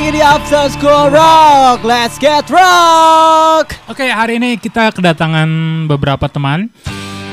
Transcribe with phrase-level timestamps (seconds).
[0.00, 1.84] lagi di After School Rock.
[1.84, 3.76] Let's get rock.
[3.84, 5.44] Oke, hari ini kita kedatangan
[5.84, 6.72] beberapa teman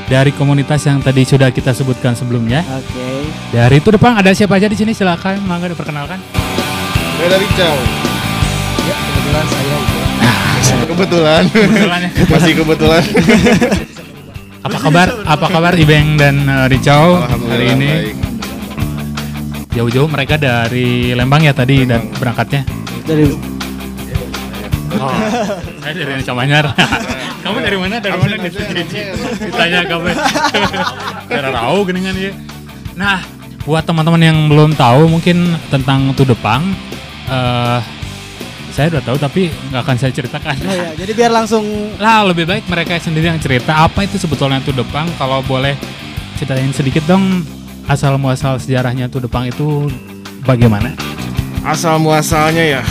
[0.04, 2.60] dari komunitas yang tadi sudah kita sebutkan sebelumnya.
[2.68, 3.24] Oke.
[3.56, 4.92] Dari itu depan ada siapa aja di sini?
[4.92, 6.20] Silakan, mangga diperkenalkan.
[7.16, 7.48] Saya dari.
[8.84, 9.98] Ya, kebetulan saya itu.
[10.92, 11.42] Kebetulan.
[11.48, 12.10] Kebetulan ya.
[12.28, 13.02] Masih kebetulan.
[14.60, 15.08] Apa kabar?
[15.24, 17.92] Apa kabar Ibeng dan uh, Ricau hari Alhamdulillah ini?
[18.12, 18.16] baik.
[19.78, 22.18] Jauh-jauh mereka dari Lembang ya tadi dan Lembang.
[22.18, 22.62] berangkatnya.
[23.06, 23.30] Dari
[24.98, 25.14] Oh,
[25.78, 26.66] saya dari Indonesia Manyar.
[27.46, 28.02] kamu dari mana?
[28.02, 28.34] Dari mana?
[28.42, 28.66] Absen.
[29.38, 30.10] Ditanya kamu.
[31.30, 32.34] Cara tahu geningan ya.
[32.98, 33.22] Nah,
[33.62, 36.74] buat teman-teman yang belum tahu mungkin tentang Tudepang,
[37.30, 37.78] eh
[38.74, 40.56] saya udah tahu tapi nggak akan saya ceritakan.
[40.66, 41.62] Oh ya, jadi biar langsung
[42.02, 45.06] Lah lebih baik mereka sendiri yang cerita apa itu sebetulnya Tudepang.
[45.14, 45.78] Kalau boleh
[46.34, 47.44] ceritain sedikit dong
[47.88, 49.88] asal muasal sejarahnya Tudepang itu
[50.44, 50.92] bagaimana?
[51.64, 52.82] Asal muasalnya ya.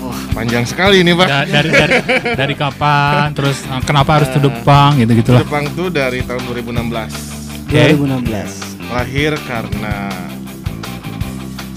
[0.00, 1.26] Wah, panjang sekali ini, Pak.
[1.28, 1.94] Da- dari dari
[2.34, 3.36] dari kapan?
[3.36, 5.44] Terus eh, kenapa harus Tudepang gitu gitulah.
[5.44, 7.68] Jepang tuh dari tahun 2016.
[7.68, 7.84] Oke.
[7.94, 8.90] 2016.
[8.90, 10.10] Lahir karena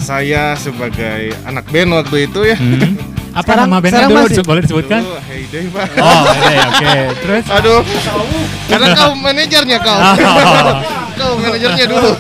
[0.02, 2.58] saya sebagai anak band waktu itu ya.
[2.58, 2.98] Hmm.
[3.34, 5.02] Apa Sekarang- nama bandnya dulu masih- Disebut- boleh disebutkan?
[5.02, 5.88] Dulu Heyday, Pak.
[5.98, 6.92] Oh, oke, oke.
[7.18, 7.80] Terus Aduh.
[8.64, 9.98] Karena kau manajernya kau.
[9.98, 10.16] Oh.
[11.14, 12.12] kau manajernya dulu.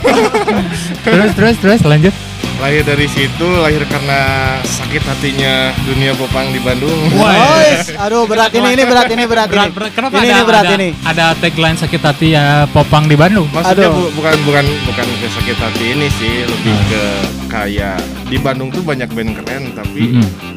[1.03, 2.14] terus terus terus lanjut.
[2.55, 4.20] lahir dari situ, lahir karena
[4.64, 6.95] sakit hatinya dunia popang di Bandung.
[7.11, 7.36] Wah.
[7.36, 7.59] Oh,
[8.00, 9.75] aduh berat ini ini berat ini berat Berat, ini.
[9.75, 9.92] berat.
[9.92, 10.89] Kenapa ini, ada, ini berat ada, ini.
[11.03, 13.52] ada tagline sakit hati ya Popang di Bandung?
[13.52, 14.08] Maksudnya Aduh.
[14.08, 16.88] bu- bukan bukan bukan ke sakit hati ini sih, lebih Hmm.
[16.88, 17.03] ke
[17.50, 20.53] kayak di Bandung tuh banyak band keren tapi Mm-mm.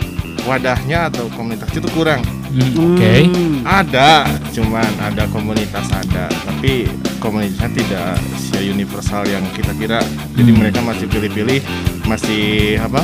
[0.46, 2.22] Wadahnya atau komunitas itu kurang.
[2.48, 3.12] Mm, Oke.
[3.26, 3.60] Hmm.
[3.66, 6.86] Ada, cuman ada komunitas ada, tapi
[7.18, 10.00] komunitasnya tidak se universal yang kita kira.
[10.32, 10.58] Jadi Hmm.
[10.62, 11.60] mereka masih pilih-pilih,
[12.06, 13.02] masih apa?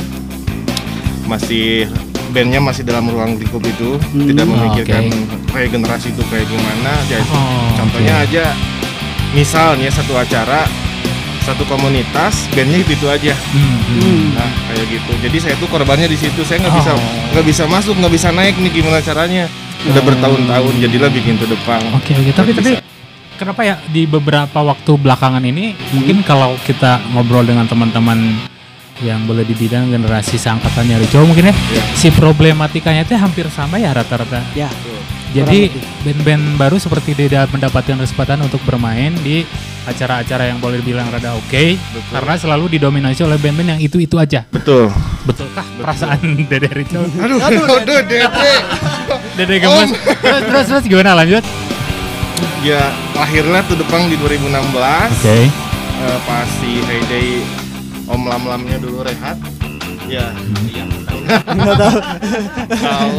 [1.23, 1.87] Masih
[2.33, 4.25] bandnya masih dalam ruang lingkup itu, Hmm.
[4.25, 5.53] tidak Oh, memikirkan oke.
[5.53, 6.91] regenerasi itu kayak gimana.
[7.05, 8.23] Jadi Oh, contohnya oke.
[8.25, 8.45] aja,
[9.31, 10.65] misalnya satu acara,
[11.43, 13.35] satu komunitas, bandnya itu itu aja.
[13.51, 13.77] Mm, mm.
[13.93, 14.23] Hmm.
[14.33, 15.11] Nah kayak gitu.
[15.21, 16.41] Jadi saya tuh korbannya di situ.
[16.41, 17.03] Saya nggak bisa Oh.
[17.31, 19.45] nggak bisa masuk, nggak bisa naik nih gimana caranya.
[19.83, 20.05] Udah Oh.
[20.05, 21.83] bertahun-tahun jadilah bikin tuh depan.
[21.93, 22.81] Oke oke tapi Nggak tapi bisa.
[23.35, 28.39] kenapa ya di beberapa waktu belakangan ini mungkin kalau kita ngobrol dengan teman-teman
[29.01, 31.83] yang boleh dibilang generasi seangkatannya Rico mungkin ya Iya.
[31.93, 34.39] si problematikanya itu hampir sama ya rata-rata.
[34.53, 34.71] Ya.
[35.33, 35.73] Jadi
[36.05, 39.41] band-band baru seperti tidak mendapatkan kesempatan untuk bermain di
[39.83, 42.01] acara-acara yang boleh dibilang rada oke Betul.
[42.15, 44.45] karena selalu didominasi oleh band-band yang itu-itu aja.
[44.53, 44.93] Betul.
[45.25, 47.01] Betulkah perasaan Dede Rico?
[47.01, 48.23] Aduh, aduh, Dede.
[49.35, 49.91] Dede gemes.
[50.21, 51.43] terus, terus terus gimana lanjut?
[52.63, 52.79] ya
[53.11, 54.71] lahirlah tuh Depang di 2016.
[55.19, 55.37] Oke.
[56.03, 57.43] Eh, pas si Heyday
[58.07, 59.35] Om Lam Lamnya dulu rehat.
[60.13, 60.29] Ya,
[60.69, 60.83] iya.
[61.57, 61.97] Nggak tahu.
[62.69, 63.17] Tahu.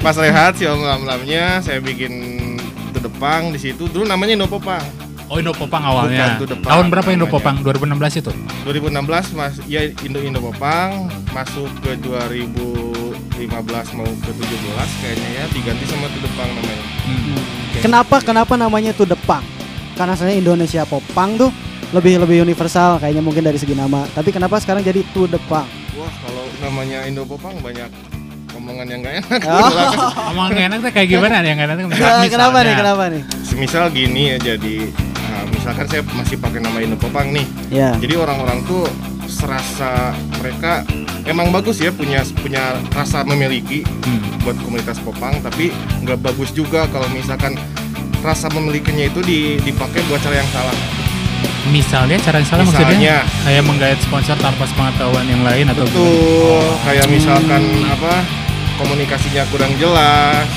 [0.00, 2.12] Pas rehat si Om Lam Lamnya, saya bikin
[2.96, 3.92] tuh Depang di situ.
[3.92, 5.10] Dulu namanya Indopopang.
[5.30, 6.34] Oh Indo Popang awalnya.
[6.34, 7.26] Bukan, itu depan Tahun berapa Indo.
[7.30, 7.62] Popang?
[7.62, 8.32] 2016 itu?
[8.66, 13.38] 2016 mas ya Indo Indo Popang masuk ke 2015
[13.94, 16.82] mau ke 17 kayaknya ya diganti sama Tudepang namanya.
[17.06, 17.38] Hmm.
[17.78, 19.46] Kenapa kenapa namanya tuh Depang?
[19.94, 21.54] Karena sebenarnya Indonesia Popang tuh
[21.90, 24.06] lebih lebih universal kayaknya mungkin dari segi nama.
[24.08, 25.66] Tapi kenapa sekarang jadi tuh Depang?
[25.92, 27.90] Wah kalau namanya Indo Popang banyak
[28.52, 29.40] omongan yang gak enak.
[29.44, 29.70] Oh.
[30.30, 31.86] Emang nggak enak tuh kayak gimana nih yang nggak enak?
[31.88, 32.62] Misal- Nah, kenapa nih?
[32.62, 32.76] misalnya.
[32.76, 33.22] Kenapa nih?
[33.42, 34.74] Semisal gini ya jadi
[35.20, 37.46] nah, misalkan saya masih pakai nama Indo Popang nih.
[37.68, 37.90] Ya.
[37.96, 38.86] Jadi orang-orang tuh
[39.26, 40.82] serasa mereka
[41.22, 44.20] emang bagus ya punya punya rasa memiliki Hmm.
[44.40, 45.70] buat komunitas Popang tapi
[46.00, 47.54] nggak bagus juga kalau misalkan
[48.20, 50.76] rasa memilikinya itu di- dipakai buat cara yang salah.
[51.66, 53.18] Misalnya cara yang salah maksudnya Misalnya.
[53.44, 55.84] kayak menggait sponsor tanpa sepengetahuan yang lain atau?
[55.84, 57.92] Betul, kayak misalkan Hmm.
[57.92, 58.12] apa
[58.76, 60.48] komunikasinya kurang jelas.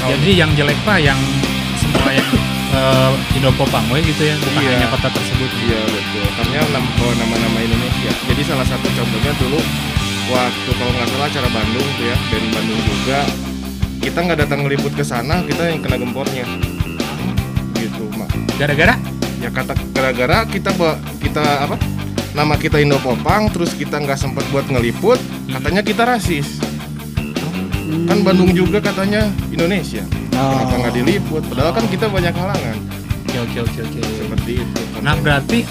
[0.00, 1.18] Jadi yang jelek pak yang
[1.76, 2.28] semua yang
[2.68, 4.70] eh, Indo Popang we gitu ya, bukan Iya.
[4.74, 5.50] hanya kota tersebut.
[5.58, 8.12] Iya betul, karena nam- bawa nama-nama Indonesia.
[8.24, 9.56] Jadi salah satu contohnya dulu
[10.28, 13.20] waktu kalau nggak salah acara Bandung tuh ya, band Bandung juga.
[13.98, 16.44] Kita nggak datang ngeliput ke sana, kita yang kena gempornya.
[17.74, 18.30] Gitu, mak.
[18.56, 18.94] Gara-gara
[19.38, 20.74] Ya kata gara-gara kita
[21.18, 21.76] kita apa?
[22.34, 25.18] Nama kita Indo Popang, terus kita nggak sempat buat ngeliput,
[25.48, 26.60] katanya kita rasis.
[28.06, 30.04] Kan Bandung juga katanya Indonesia.
[30.30, 30.78] Kenapa Oh.
[30.78, 31.42] nggak diliput?
[31.50, 32.76] Padahal kan kita banyak halangan.
[33.28, 34.00] oke oke oke oke.
[34.02, 34.80] Seperti itu.
[35.02, 35.62] Nah berarti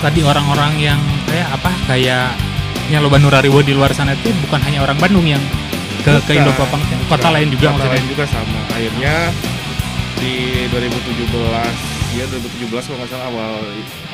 [0.00, 2.34] tadi orang-orang yang kayak apa kayak
[2.92, 5.40] yang lo Nurariwo di luar sana itu bukan hanya orang Bandung yang
[6.02, 6.34] ke ke Bukan.
[6.42, 7.94] Indo Popang, kota lain juga Kota maksudnya.
[7.96, 8.58] lain juga sama.
[8.74, 9.14] Akhirnya
[10.20, 10.32] di
[10.68, 13.54] 2017 Iya 2017 kalau nggak salah awal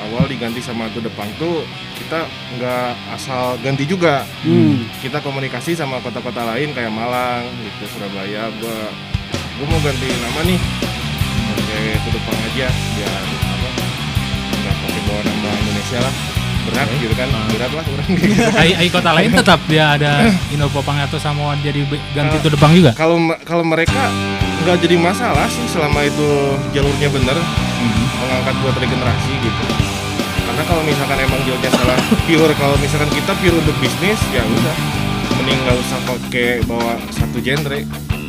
[0.08, 1.69] awal diganti sama The Punk tuh
[2.00, 2.25] kita
[2.56, 4.25] nggak asal ganti juga.
[4.41, 4.88] Hmm.
[5.05, 8.49] Kita komunikasi sama kota-kota lain kayak Malang, gitu Surabaya.
[8.56, 8.79] Gua
[9.61, 10.61] gua mau ganti nama nih.
[12.00, 13.69] To The Punk aja biar apa?
[14.49, 16.14] Nggak pakai bawa nama Indonesia lah.
[16.61, 16.97] Berat Oke.
[17.05, 17.29] gitu kan.
[17.52, 18.43] Berat lah orang gitu.
[18.81, 20.12] ai, kota lain tetap dia ada
[20.73, 21.85] Popang atau Samoa jadi
[22.17, 22.41] ganti Ah.
[22.41, 24.08] to Depang juga Kalau kalau mereka
[24.64, 26.29] nggak jadi masalah sih selama itu
[26.73, 27.37] jalurnya bener
[27.80, 28.04] Mhm.
[28.20, 29.62] mengangkat buat regenerasi gitu
[30.40, 34.76] karena kalau misalkan emang jalurnya salah pure kalau misalkan kita pure untuk bisnis ya udah
[35.34, 37.80] mending nggak usah pakai bawa satu genre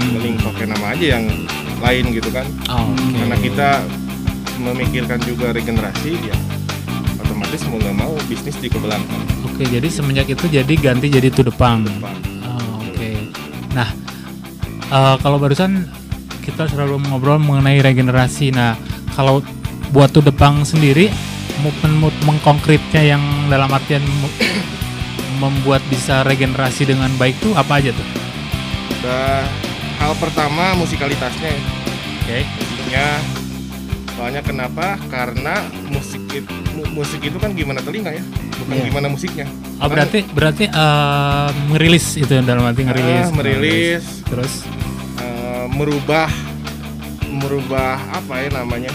[0.07, 1.25] mending pakai nama aja yang
[1.77, 3.17] lain gitu kan Oh, oke.
[3.17, 3.69] karena kita
[4.57, 6.37] memikirkan juga regenerasi ya
[7.17, 11.41] otomatis mau nggak mau bisnis dikebelangkan Oke, jadi semenjak itu jadi ganti jadi to.
[11.43, 11.85] Depan.
[12.41, 13.29] Oh, Oke.
[13.71, 13.89] Nah,
[14.87, 15.85] eh, kalau barusan
[16.41, 18.49] kita selalu ngobrol mengenai regenerasi.
[18.49, 18.73] Nah,
[19.21, 19.45] kalau
[19.91, 21.13] buat to Depang sendiri,
[21.61, 21.93] movement
[22.25, 24.01] mengkonkretnya yang dalam artian
[25.37, 28.07] membuat bisa regenerasi dengan baik tuh apa aja tuh?
[28.97, 29.45] Udah
[29.99, 31.61] hal pertama musikalitasnya ya.
[32.17, 32.39] Oke.
[32.41, 33.07] musiknya
[34.11, 38.21] soalnya kenapa karena musik itu, mu- musik itu kan gimana telinga ya
[38.55, 38.85] bukan Iya.
[38.85, 39.45] gimana musiknya
[39.77, 43.25] Oh, berarti berarti eh, merilis itu dalam arti ngerilis.
[43.25, 44.53] ah, merilis Terus
[45.17, 46.29] eh, merubah
[47.33, 48.91] merubah apa ya namanya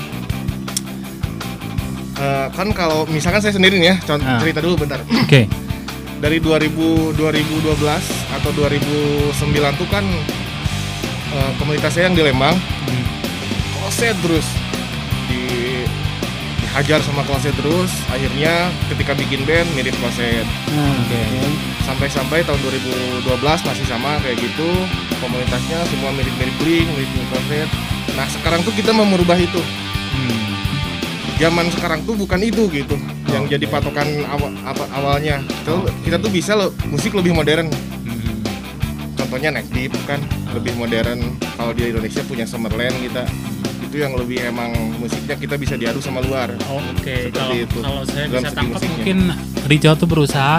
[2.16, 4.40] Eh, kan kalau misalkan saya sendiri nih ya contoh Ah.
[4.40, 5.40] cerita dulu bentar oke.
[6.24, 7.76] dari 2000 2012
[8.32, 9.36] atau 2009
[9.76, 10.00] tuh kan
[11.30, 13.04] eh, komunitas saya yang di Lembang Hmm.
[13.74, 14.48] kloset terus
[15.26, 15.44] di
[16.58, 21.20] dihajar sama kloset terus akhirnya ketika bikin band mirip kloset Oke.
[21.20, 21.20] oke.
[21.84, 23.28] sampai-sampai tahun 2012
[23.60, 24.70] masih sama kayak gitu
[25.18, 27.68] komunitasnya semua mirip-mirip bling mirip-mirip kloset
[28.16, 29.60] nah sekarang tuh kita mau merubah itu
[30.08, 30.40] Hmm.
[31.36, 32.96] zaman sekarang tuh bukan itu gitu
[33.28, 33.52] yang Oke.
[33.52, 35.72] jadi patokan awal, apa, awalnya kita,
[36.02, 37.68] kita tuh bisa loh musik lebih modern
[38.02, 38.40] Hmm.
[39.14, 40.18] contohnya Neck Deep kan
[40.50, 41.20] lebih modern
[41.52, 43.28] kalau di Indonesia punya Summerland kita
[43.78, 47.78] itu yang lebih emang musiknya kita bisa diadu sama luar Oh, Oke, Seperti kalau itu.
[47.78, 48.92] kalau saya Dalam bisa tangkap musiknya.
[48.96, 49.18] mungkin
[49.66, 50.54] Rico tuh berusaha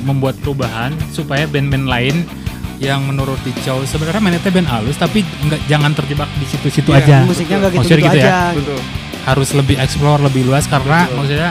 [0.00, 2.16] membuat perubahan supaya band-band lain
[2.80, 7.16] yang menurut Rico sebenarnya mainnya band halus tapi nggak jangan terjebak di situ-situ Iya, aja.
[7.22, 8.32] Musiknya nggak Maksudnya gitu-gitu gitu ya?
[8.32, 8.56] aja.
[8.56, 8.80] betul
[9.20, 11.16] Harus lebih explore lebih luas karena Betul.
[11.20, 11.50] maksudnya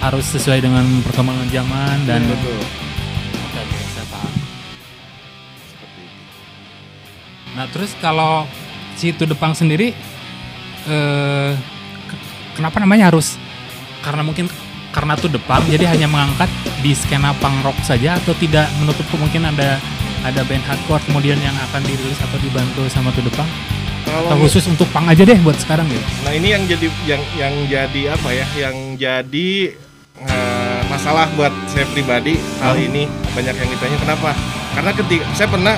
[0.00, 2.30] harus sesuai dengan perkembangan zaman dan Iya.
[2.32, 4.32] betul Oke, oke, saya paham.
[5.62, 6.16] seperti itu
[7.52, 8.32] Nah, terus kalau
[8.94, 9.92] si To Depang sendiri
[10.82, 11.50] eh
[12.02, 12.20] ke-
[12.54, 13.36] kenapa namanya harus
[14.00, 14.48] karena mungkin
[14.88, 16.48] karena To Depang jadi hanya mengangkat
[16.80, 19.76] di skena punk rock saja atau tidak menutup kemungkinan ada
[20.22, 23.48] ada band hardcore kemudian yang akan dirilis atau dibantu sama To Depang
[24.02, 26.02] atau khusus untuk punk aja deh buat sekarang gitu.
[26.22, 29.50] nah ini yang jadi yang yang jadi apa ya yang jadi
[30.20, 32.78] eh, masalah buat saya pribadi hal Oh.
[32.78, 34.30] ini banyak yang ditanya kenapa
[34.72, 35.74] karena ketika saya pernah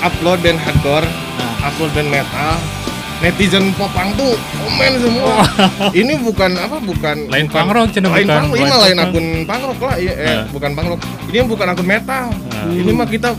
[0.00, 1.06] upload band hardcore
[1.36, 1.68] Nah.
[1.68, 2.56] upload band metal
[3.18, 5.34] netizen popang tuh komen semua.
[6.00, 9.26] Ini bukan apa bukan Lain rock, cenah, lain bukan- punk rock, ini mah lain akun
[9.44, 10.44] punk rock lah ya, eh, Ah.
[10.48, 12.68] bukan punk rock ini bukan akun metal Ah.
[12.68, 13.30] ini mah kita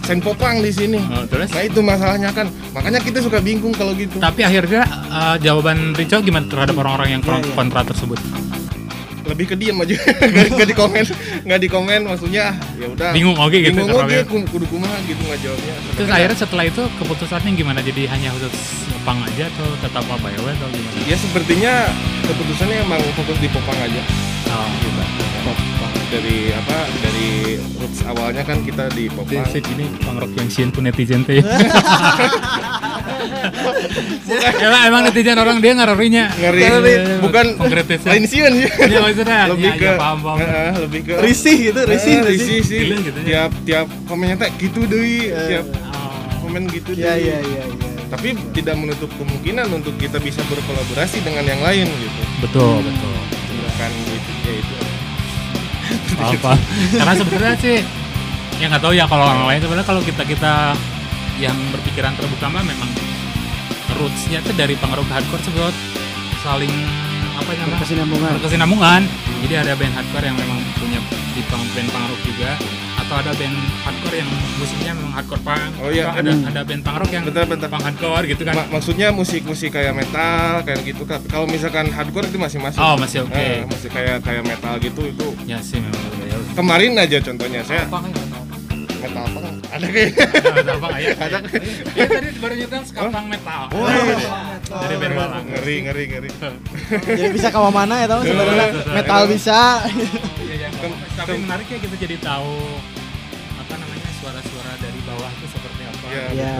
[0.00, 0.98] sen popang di sini.
[0.98, 1.48] Oh, terus?
[1.48, 2.48] Nah itu masalahnya kan.
[2.70, 4.16] Makanya kita suka bingung kalau gitu.
[4.16, 7.52] Tapi akhirnya eh, jawaban Rico gimana terhadap orang-orang yang Iya, iya.
[7.52, 8.18] kontra tersebut?
[9.30, 9.94] Lebih ke diam aja
[10.52, 11.04] nggak di komen
[11.46, 13.72] nggak di komen maksudnya ya udah Bingung oke gitu.
[13.72, 17.78] bingung oke ku- kudu kumaha gitu nggak jawabnya Terus akhirnya setelah itu keputusannya gimana?
[17.80, 18.52] Jadi hanya khusus
[19.04, 21.06] pang aja atau tetap apa ya atau gimana?
[21.06, 21.72] ya sepertinya
[22.26, 24.02] keputusannya emang fokus di popang aja
[24.50, 25.30] Oh, gitu
[26.10, 30.68] dari apa dari roots awalnya kan kita di popang Di ini pang rock yang sien
[30.74, 31.38] pun netizen teh.
[34.60, 36.24] emang, emang netizen orang dia ngarorinya.
[36.32, 36.94] ngeri Ngeri.
[37.20, 38.10] bukan Konkretisnya.
[38.10, 39.40] lain sih Iya maksudnya.
[39.48, 40.18] lebih ya, ke ya, paham,
[40.78, 42.58] lebih ke Risih gitu, risih, risih.
[42.58, 43.26] risih sih gitu ya.
[43.46, 45.48] tiap tiap komennya teh gitu deui Eh.
[45.50, 46.42] tiap Oh.
[46.42, 47.24] komen gitu Iya, deui.
[47.24, 47.88] iya, iya, iya.
[48.08, 53.14] tapi tidak menutup kemungkinan untuk kita bisa berkolaborasi dengan yang lain gitu Betul, betul.
[53.70, 54.76] bukan gitu ya itu
[56.12, 56.52] apa
[56.92, 57.76] karena sebenarnya sih
[58.56, 60.52] ya nggak tahu ya kalau orang lain sebenarnya kalau kita kita
[61.38, 62.90] yang berpikiran terbuka mah memang
[63.98, 65.74] rootsnya tuh dari pengaruh hardcore sebut
[66.40, 66.72] saling
[67.40, 67.76] apa namanya?
[67.80, 68.30] Berkesinambungan.
[68.38, 69.00] berkesinambungan.
[69.40, 71.00] Jadi ada band hardcore yang memang punya
[71.32, 72.50] di band rock juga.
[73.00, 74.30] Atau ada band hardcore yang
[74.60, 75.70] musiknya memang hardcore punk.
[75.82, 76.32] Oh iya, atau ada.
[76.36, 76.50] hmm.
[76.52, 77.68] ada band rock yang bentar bentar.
[77.72, 78.54] punk hardcore gitu kan.
[78.54, 82.80] Ma- maksudnya musik-musik kayak metal kayak gitu kan kalau misalkan hardcore itu masih masuk.
[82.80, 83.34] Oh masih oke.
[83.34, 86.08] Eh, musik kayak kayak metal gitu itu ya sih memang.
[86.50, 88.29] Kemarin aja contohnya saya ya,
[89.80, 90.24] ada kayaknya
[90.60, 91.14] Terbang ayah.
[91.16, 91.38] Ada.
[91.90, 93.62] Iya tadi baru nyetel skapang metal.
[93.72, 93.88] Oh,
[94.78, 95.44] Dari band Malang.
[95.48, 96.28] ngeri ngeri ngeri
[97.08, 99.60] Jadi bisa ke mana ya tahu sebenarnya metal bisa.
[100.38, 100.68] Iya, iya.
[101.16, 102.52] Tapi menarik ya kita jadi tahu
[103.56, 106.06] apa namanya suara-suara dari bawah itu seperti apa.
[106.06, 106.54] Iya, Iya.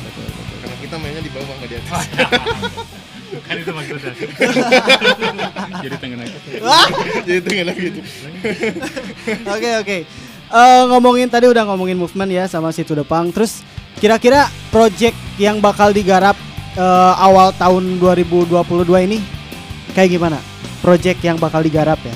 [0.00, 0.26] betul.
[0.62, 2.04] karena kita mainnya di bawah nggak di atas
[3.48, 4.12] kan itu maksudnya.
[5.82, 6.38] jadi tengen aja.
[6.60, 6.86] Wah,
[7.24, 8.00] jadi tinggal lagi itu
[9.48, 9.96] Oke oke.
[10.52, 13.32] Eh, ngomongin tadi udah ngomongin movement ya sama si To The Punk.
[13.32, 13.64] Terus
[13.96, 16.36] kira-kira project yang bakal digarap
[16.74, 16.84] eh,
[17.18, 18.52] awal tahun 2022
[19.02, 19.18] ini
[19.90, 20.36] kayak gimana?
[20.78, 22.12] Project yang bakal digarap ya?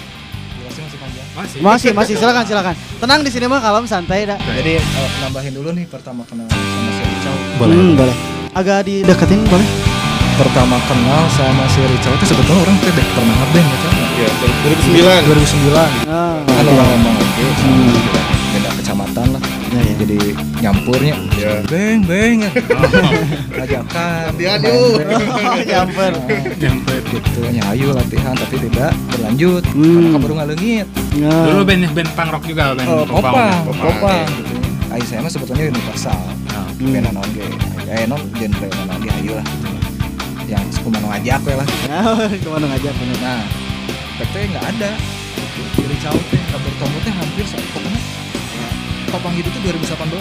[0.60, 1.26] Masih panjang.
[1.32, 1.58] Masih.
[1.58, 2.74] Masih masih silakan silakan.
[2.98, 4.36] Tenang di sini mah kalem santai dah.
[4.36, 4.84] Jadi eh,
[5.22, 7.34] nambahin dulu nih pertama kenal sama si Ricau.
[7.56, 7.72] Boleh.
[7.74, 8.16] Hmm, boleh.
[8.52, 9.68] Agak dideketin boleh?
[10.36, 13.88] Pertama kenal sama si Ricau itu sebetulnya orang tuh deh pernah ngeband gitu.
[14.16, 14.28] ya
[15.24, 16.72] 2009 2009 Ah, kan iya.
[16.72, 17.88] orang oke Hmm.
[17.92, 18.20] beda
[18.86, 19.42] kecamatan lah.
[19.66, 19.94] Ya, ya.
[19.98, 20.18] Jadi
[20.62, 21.14] nyampurnya.
[21.34, 22.50] ya Beng beng ya.
[23.50, 23.82] Latihan,
[24.62, 25.02] yuk.
[25.02, 25.10] band.
[25.26, 26.12] Oh, nyamper.
[26.54, 26.94] Nyampe.
[27.06, 29.82] gitu ya ayo latihan tapi tidak berlanjut Hmm.
[29.90, 31.44] karena kabur ngalengit Nah.
[31.44, 33.32] Dulu band band punk rock juga band oh, popang.
[33.32, 33.82] popang Popang.
[33.90, 34.54] popang gitu
[34.86, 36.92] Ayo saya mah sebetulnya universal Nah, Hmm.
[36.92, 37.46] band naon ge
[37.88, 39.46] eh non genre naon ge ayo lah
[40.46, 43.18] yang kumaha ngajak we lah Nah, ke mana ngajak bener.
[43.18, 43.42] nah
[44.16, 44.90] PT nggak ada
[45.74, 48.00] jadi caut teh kabar kamu teh hampir sa- pokoknya
[49.16, 50.12] popang itu tuh 2018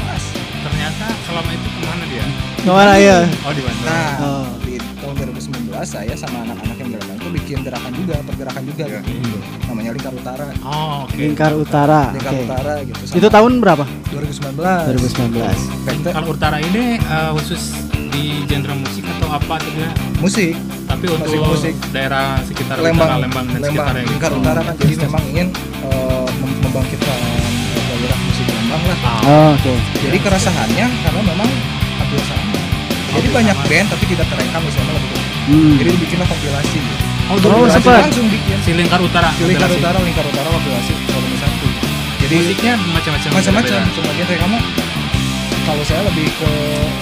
[0.61, 2.25] ternyata selama itu ke mana dia?
[2.57, 3.17] Ke mana ya?
[3.41, 3.85] Oh di Bandung.
[3.85, 4.47] nah Oh.
[4.61, 5.51] di tahun 2019
[5.85, 8.99] saya sama anak-anak yang gerakan itu bikin gerakan juga pergerakan juga Ya.
[9.03, 9.37] gitu.
[9.65, 11.13] namanya Lingkar Utara Oh, oke.
[11.13, 12.01] Lingkar Utara.
[12.09, 12.43] Lingkar Oke.
[12.45, 13.83] Utara gitu Itu tahun berapa?
[14.09, 14.55] 2019
[14.89, 15.59] 2019.
[15.83, 17.61] PT Kalau Utara ini eh, khusus
[18.09, 19.91] di genre musik atau apa juga?
[20.17, 21.73] musik Tapi untuk Musik-musik.
[21.91, 24.11] daerah sekitar Lembang, Utara, Lembang dan Lembang, sekitarnya gitu.
[24.11, 25.47] Lingkar Utara kan jadi memang ingin
[26.39, 27.43] mem- membangkitkan eh,
[27.91, 28.97] gairah musik Lembang lah.
[28.97, 29.73] Ah, Oh, Oke.
[29.99, 31.49] Jadi keresahannya karena memang
[31.95, 32.53] hampir sama.
[33.15, 33.69] Jadi banyak sama.
[33.69, 35.23] band tapi tidak terekam misalnya lebih gitu.
[35.45, 35.73] Hmm.
[35.77, 36.77] Jadi dibikinlah kompilasi.
[36.77, 36.93] Gitu.
[37.25, 38.01] Oh, Oh, sempat.
[38.05, 38.57] langsung bikin.
[38.61, 39.29] si Lingkar Utara.
[39.31, 39.69] Di Lingkar.
[39.71, 41.67] Utara, Lingkar Utara kompilasi volume satu.
[42.19, 43.29] Jadi Musiknya macam-macam.
[43.31, 43.93] macam-macam, beda-beda.
[43.93, 44.57] cuma genre kamu
[45.63, 46.49] kalau saya lebih ke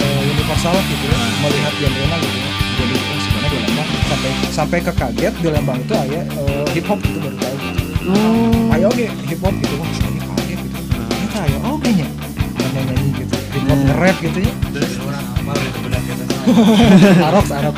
[0.00, 2.48] eh, universal gitu ya, melihat genre gitu ya.
[2.74, 6.84] Jadi oh, sebenarnya di Lembang sampai sampai ke kaget di Lembang itu aya eh, hip
[6.84, 7.56] hop gitu baru tahu.
[8.04, 8.74] Oh.
[8.74, 9.88] ayo oke hip hop gitu wah
[13.68, 14.52] hop nge-rap gitu ya.
[14.72, 14.92] Terus
[17.24, 17.76] arok arok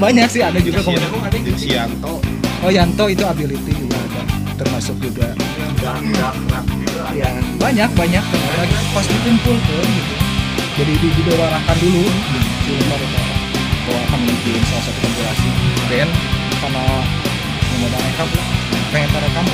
[0.00, 2.24] banyak sih ada juga komunitas Sianto.
[2.64, 4.22] Oh Yanto itu ability juga ada.
[4.60, 5.32] Termasuk juga
[7.16, 7.28] ya
[7.60, 8.24] banyak banyak.
[8.56, 10.14] Lagi pas dikumpulkan gitu.
[10.80, 12.04] Jadi di didewarakan dulu.
[12.64, 13.34] Di luar utara
[13.80, 15.48] bahwa akan bikin salah satu kompilasi
[15.88, 16.10] band
[16.60, 16.84] karena
[17.72, 18.46] yang udah rekam lah.
[18.90, 19.46] Pengen rekam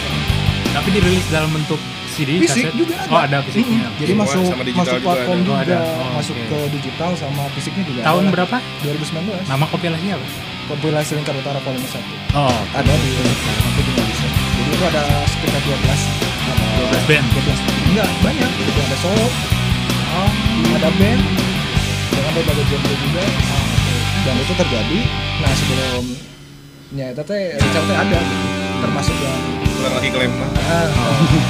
[0.76, 1.80] tapi dirilis dalam bentuk
[2.16, 2.74] CD, Fisik kaset.
[2.74, 3.12] juga ada.
[3.12, 3.80] Oh, ada fisiknya.
[3.94, 5.44] Jadi Semua masuk sama digital masuk juga platform ada.
[5.44, 6.00] juga, Oh.
[6.00, 6.46] Oh, masuk oke.
[6.48, 8.00] ke digital sama fisiknya juga.
[8.02, 8.32] Tahun ada.
[8.32, 8.56] berapa?
[8.80, 9.44] 2019.
[9.44, 10.26] Nama kompilasinya apa?
[10.66, 12.02] Kompilasi Lingkar Utara Volume 1.
[12.34, 14.26] Oh, Ada di nanti di bisa.
[14.26, 16.00] Jadi itu ada sekitar 12
[16.46, 17.26] ada 12 band.
[17.30, 17.58] 12.
[17.86, 18.50] Enggak, banyak.
[18.58, 19.26] Itu ada solo,
[20.16, 20.30] oh,
[20.74, 21.22] ada band
[22.08, 23.22] dengan berbagai genre juga.
[24.18, 24.98] Dan itu terjadi
[25.36, 26.16] nah sebelumnya
[27.12, 28.46] itu teh Richard teh ada gitu.
[28.80, 29.38] termasuk yang
[29.76, 30.86] pulang lagi ke Lembang ah,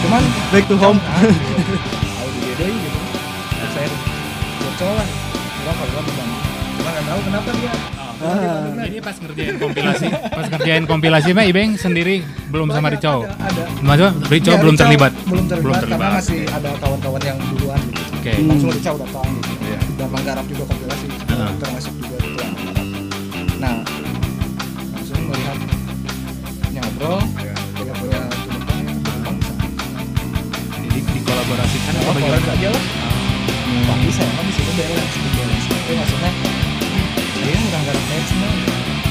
[0.01, 0.99] cuman Back to home.
[1.01, 2.99] Ah, tahu di beda gitu
[3.49, 3.89] terus saya
[4.59, 5.07] cocok lah
[5.59, 6.31] orang kalau bilang
[6.77, 7.75] orang nggak tahu kenapa dia
[8.17, 8.33] Oh.
[8.81, 13.29] Jadi pas ngerjain kompilasi, pas ngerjain kompilasi mah Ibeng sendiri belum sama Banyak, Rico.
[13.29, 13.65] ada, ada.
[13.79, 15.13] Maksudnya Rico Ya, belum terlibat.
[15.23, 16.13] belum terlibat, Belum karena terlibat.
[16.17, 18.33] masih ada kawan-kawan yang duluan gitu Oke.
[18.33, 18.49] Hmm.
[18.49, 19.79] langsung Ricau datang gitu Iya.
[19.93, 21.51] dan menggarap juga kompilasi Heeh.
[21.61, 22.87] termasuk juga gitu yang menggarap
[23.55, 23.75] nah
[24.91, 25.59] langsung melihat
[26.73, 27.56] ngobrol tuntutan
[28.03, 28.21] ya bisa.
[30.79, 32.53] Jadi dikolaborasikan Nah, apa bagaimana?
[32.53, 32.85] aja lah
[33.67, 36.31] tapi saya mah di sini balance di balance tapi maksudnya
[37.37, 38.49] dia udah garap matchnya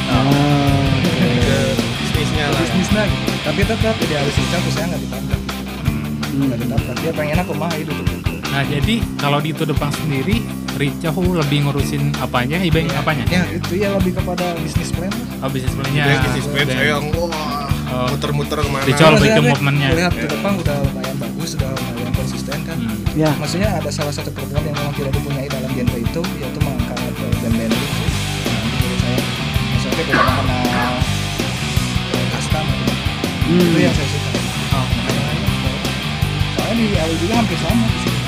[0.06, 0.96] Ah,
[1.42, 1.58] ke
[1.98, 2.64] bisnisnya lah ya.
[2.64, 6.44] bisnisnya gitu tapi tetap dia harus terus saya nggak ditabrak hmm.
[6.46, 7.98] nggak ditabrak dia pengen aku mah hidup
[8.46, 10.40] Nah jadi kalau di itu depan sendiri
[10.76, 13.24] Rico lebih ngurusin apanya, Ibeng apanya?
[13.28, 16.04] ya itu ya lebih kepada bisnis plan lah Oh bisnis plannya.
[16.22, 17.55] Bisnis plan saya yang wah Oh.
[17.86, 19.90] Muter-muter ke mana ke Saya movementnya.
[19.94, 22.78] Lihat ke depan udah lumayan bagus, udah lumayan konsisten kan.
[22.78, 23.18] Hmm.
[23.18, 23.32] Ya.
[23.38, 27.36] Maksudnya ada salah satu program yang memang tidak dipunyai dalam genre itu, yaitu mengangkat eh,
[27.42, 27.88] band-band itu.
[28.76, 29.20] Menurut saya,
[29.72, 30.60] maksudnya bukan karena
[32.16, 32.94] eh, custom gitu.
[33.46, 33.62] Hmm.
[33.62, 34.30] Itu yang saya suka.
[34.76, 34.88] Oh.
[34.90, 35.36] Eh,
[36.58, 38.20] soalnya di LA juga hampir sama di sini.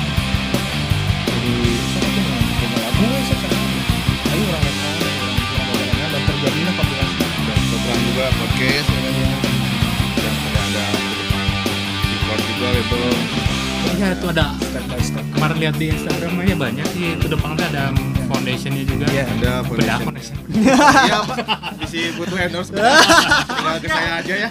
[1.28, 1.54] Jadi,
[1.94, 3.56] saya tuh dengan punya lagu, saya cari.
[4.28, 4.94] Ayo orang lokal,
[5.58, 7.16] orang orang dan terjadilah kombinasi.
[7.48, 8.88] dan program juga podcast
[12.58, 13.16] ya kan ya
[13.78, 17.54] dan ada juga Iya step by step kemarin lihat di Instagramnya banyak sih itu depan
[17.54, 17.94] tuh ada
[18.26, 19.06] foundationnya juga.
[19.08, 19.24] Iya.
[19.32, 20.34] Ada Bedah foundation.
[20.44, 20.76] foundation.
[21.00, 21.36] Iya pak,
[21.82, 22.70] isi butuh endorse.
[22.70, 24.50] Tinggal ke saya aja ya.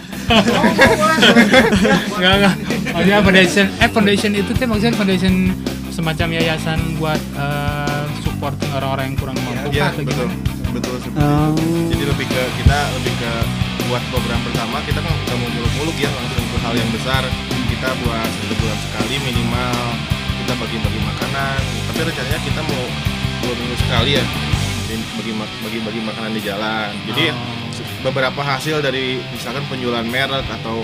[2.10, 2.54] Enggak enggak.
[2.88, 5.34] Maksudnya foundation eh foundation itu tuh maksudnya foundation
[5.90, 10.72] semacam yayasan buat eh, supporting orang-orang yang kurang mampu Iya kah, atau betul, gimana?
[10.72, 11.52] betul seperti Oh.
[11.52, 11.66] itu.
[11.92, 13.32] Jadi lebih ke kita lebih ke
[13.86, 17.24] buat program pertama kita kan nggak mau muluk-muluk ya langsung ke hal yang besar.
[17.78, 19.78] Kita buat satu bulan sekali minimal
[20.42, 21.60] kita bagi-bagi makanan.
[21.86, 22.84] Tapi rencananya kita mau
[23.46, 24.26] dua minggu sekali ya
[25.62, 26.90] bagi-bagi makanan di jalan.
[27.06, 27.38] Jadi Oh.
[28.02, 30.82] beberapa hasil dari misalkan penjualan merek atau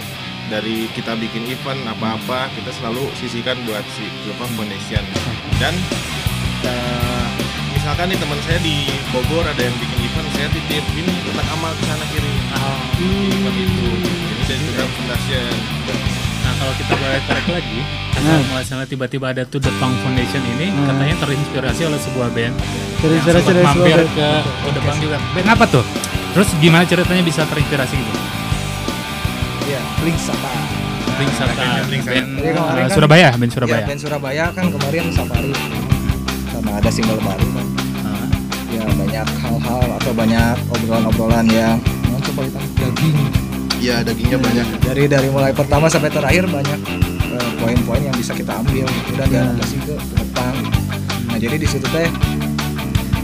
[0.51, 5.01] dari kita bikin event apa-apa kita selalu sisihkan buat si Lupa Foundation
[5.57, 5.73] dan
[6.62, 7.25] eh,
[7.73, 11.71] misalkan nih teman saya di Bogor ada yang bikin event saya titip ini kotak amal
[11.73, 12.77] ke sana kiri Oh.
[12.97, 15.53] di event itu ini dari Lupa Foundation
[15.89, 16.23] Nah
[16.63, 17.79] kalau kita boleh tarik lagi,
[18.13, 18.43] asal Nah.
[18.48, 20.88] muasalah tiba-tiba ada tuh The Punk Foundation ini Nah.
[20.88, 22.53] katanya terinspirasi oleh sebuah band
[22.98, 24.15] Terinspirasi yang sempat dari sebuah mampir band.
[24.15, 24.27] ke
[24.72, 25.17] The Punk juga.
[25.34, 25.84] Band apa tuh?
[26.32, 28.13] Terus gimana ceritanya bisa terinspirasi gitu?
[29.65, 30.51] ya link sama
[31.13, 32.13] Blink Sata, Blink Sata.
[32.15, 33.75] band Jadi kemarin uh, kan- Surabaya, band Surabaya.
[33.75, 35.51] ya band Surabaya kan kemarin safari
[36.50, 37.67] karena ada single baru kan
[38.70, 43.17] ya banyak hal-hal atau banyak obrolan-obrolan yang yang coba kita daging
[43.84, 46.80] ya dagingnya banyak dari dari mulai pertama sampai terakhir banyak
[47.36, 50.54] eh, poin-poin yang bisa kita ambil udah diadaptasi ke ke depan
[51.28, 52.08] nah jadi di situ teh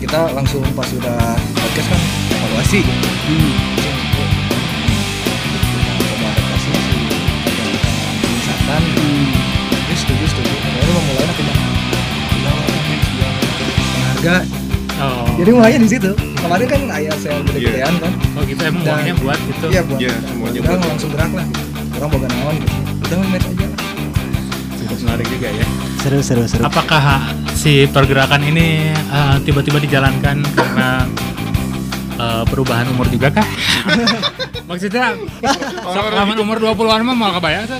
[0.03, 2.01] kita langsung pas sudah podcast kan
[2.31, 3.07] evaluasi gitu.
[3.07, 3.51] Hmm.
[8.35, 11.53] Misalkan ini setuju setuju baru memulai kita
[14.07, 14.58] harga Oh.
[15.39, 19.13] Jadi mulainya di situ kemarin kan ayah saya gede-gedean kan oh gitu emang Dan- uangnya
[19.17, 19.65] buat gitu.
[19.69, 20.89] iya buat Iya, semuanya udah buat.
[20.89, 21.63] langsung gerak lah gitu.
[21.95, 22.73] orang boga naon gitu
[23.09, 23.79] udah match aja lah
[24.79, 25.65] Cukup menarik juga ya.
[25.99, 26.63] Seru seru seru.
[26.63, 27.03] Apakah
[27.51, 28.67] si pergerakan ini
[29.11, 31.03] uh, tiba-tiba dijalankan karena
[32.15, 33.43] uh, perubahan umur juga kah?
[34.71, 35.19] Maksudnya
[35.83, 37.77] sok laman umur 20-an mah mau kebayang tuh.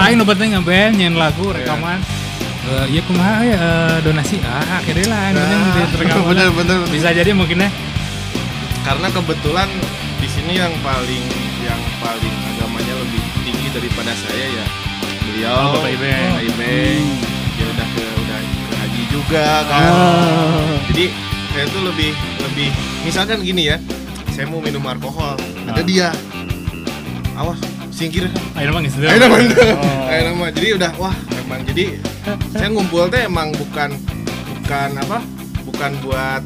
[0.00, 2.00] Aing nu penting ngeband nyen lagu rekaman.
[2.70, 3.62] Eh, Iya kumaha ya
[4.00, 5.42] donasi ah akhirnya lah di
[5.98, 6.22] rekaman.
[6.30, 7.70] bener bener Bisa jadi mungkin ya.
[8.80, 9.68] karena kebetulan
[10.16, 11.24] di sini yang paling
[11.60, 14.64] yang paling agamanya lebih tinggi daripada saya ya
[15.20, 16.30] beliau Oh, Bapak Ibeng.
[16.30, 17.04] Bapak Ibeng.
[17.52, 20.74] dia udah ke udah ke haji juga kan Oh.
[20.88, 21.04] jadi
[21.50, 22.68] saya tuh lebih lebih
[23.02, 23.76] misalkan gini ya
[24.30, 25.84] saya mau minum alkohol ada Ah.
[25.84, 26.08] dia
[27.34, 27.58] awas
[27.90, 28.80] singkir Ayo nama
[30.08, 31.98] Ayo nama jadi udah wah emang jadi
[32.52, 33.96] saya ngumpul teh emang bukan
[34.60, 35.18] bukan apa
[35.64, 36.42] bukan buat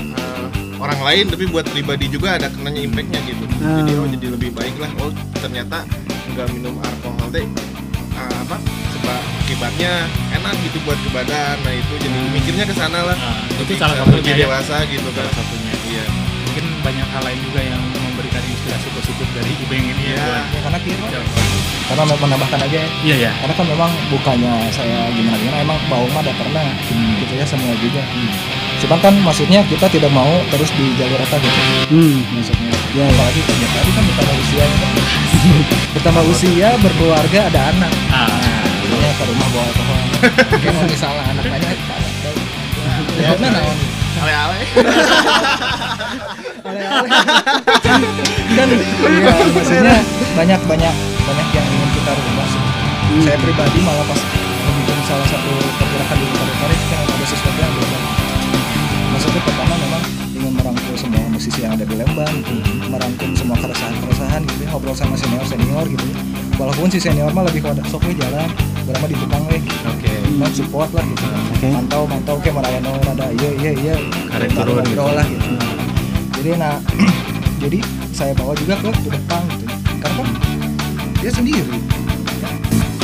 [0.00, 0.46] eh,
[0.82, 3.44] orang lain tapi buat pribadi juga ada kenanya impactnya gitu.
[3.62, 4.90] Jadi oh jadi lebih baik lah.
[5.00, 5.86] Oh ternyata
[6.34, 7.46] nggak minum alkohol teh
[8.18, 8.56] eh, apa
[8.98, 9.92] sebab akibatnya
[10.34, 11.56] enak gitu buat ke badan.
[11.62, 13.16] Nah itu jadi mikirnya ke sana lah.
[13.16, 14.40] Nah, itu salah lebih satunya ya.
[14.48, 15.26] dewasa gitu kan.
[15.30, 15.74] Salah satunya.
[15.88, 16.04] iya.
[16.50, 17.82] Mungkin banyak hal lain juga yang
[18.64, 20.16] inspirasi positif dari Ibeng ini ya.
[20.16, 20.24] Iya.
[20.24, 21.20] buat ya karena kira
[21.84, 23.32] karena mau menambahkan aja ya Iya ya.
[23.36, 27.12] karena kan memang bukannya saya gimana gimana emang bau mah udah pernah Hmm.
[27.20, 28.00] gitu ya semua juga
[28.74, 31.60] cuman kan maksudnya kita tidak mau terus di jalur apa gitu
[31.92, 32.24] Hmm.
[32.32, 34.92] maksudnya ya apalagi punya tadi kan bertambah usia kan
[35.94, 38.32] bertambah usia berkeluarga ada anak Ah.
[38.80, 40.00] Jadinya ke rumah bawa alkohol
[40.54, 41.68] kayak mau misalnya anak tanya
[43.20, 43.76] ya mana naon
[44.16, 44.58] ale-ale
[46.74, 49.96] Kan ya maksudnya
[50.34, 52.62] banyak banyak banyak yang ingin kita rubah sih.
[53.22, 57.72] saya pribadi malah pas bikin salah satu pergerakan di Utara itu kan ada sesuatu yang
[57.78, 57.98] beda
[59.14, 60.02] maksudnya pertama memang
[60.34, 62.34] ingin merangkul semua musisi yang ada di Lembang
[62.90, 66.18] merangkum semua keresahan-keresahan gitu ya ngobrol sama senior-senior gitu ya.
[66.54, 68.46] Walaupun si senior mah lebih pada sok jalan
[68.86, 69.62] berapa di tukang weh.
[69.90, 70.12] Oke.
[70.38, 71.26] kan support lah gitu.
[71.26, 71.66] Oke.
[71.70, 73.94] mantau mantau kayak merayano ada iya iya iya.
[74.54, 75.73] Baru turun ngobrol lah gitu
[76.44, 76.76] jadi nah
[77.64, 77.78] jadi
[78.12, 79.64] saya bawa juga ke depan gitu
[79.98, 80.28] karena kan
[81.18, 81.64] dia sendiri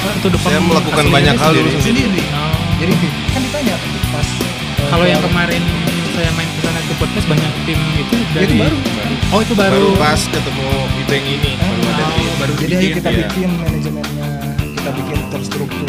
[0.00, 1.70] Oh, itu depan Saya melakukan banyak hal sendiri.
[1.78, 2.56] sendiri Oh.
[2.76, 2.92] jadi
[3.30, 3.76] kan ditanya
[4.10, 5.60] pas eh, Kalau yang kemarin
[6.10, 8.76] saya main ke sana ke podcast banyak tim itu Ya, dari itu baru
[9.28, 9.72] Oh itu baru.
[9.76, 13.18] baru pas ketemu Ibeng ini baru ada Oh, tim baru jadi ayo dibikin, kita iya.
[13.22, 14.28] bikin manajemennya
[14.70, 15.88] kita bikin terstruktur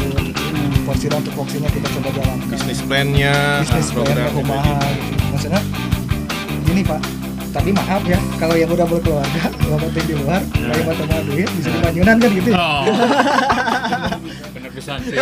[0.81, 5.23] porsinya untuk porsinya kita coba jalankan bisnis plan-nya bisnis program plan kumaha gitu.
[5.31, 5.61] maksudnya
[6.61, 6.99] gini pak
[7.51, 10.71] tapi maaf ya kalau yang udah berkeluarga kalau penting di luar Nah.
[10.71, 12.57] kayak batu duit bisa di kan gitu ya.
[12.57, 12.83] Oh.
[14.55, 14.71] Bener
[15.03, 15.15] sih.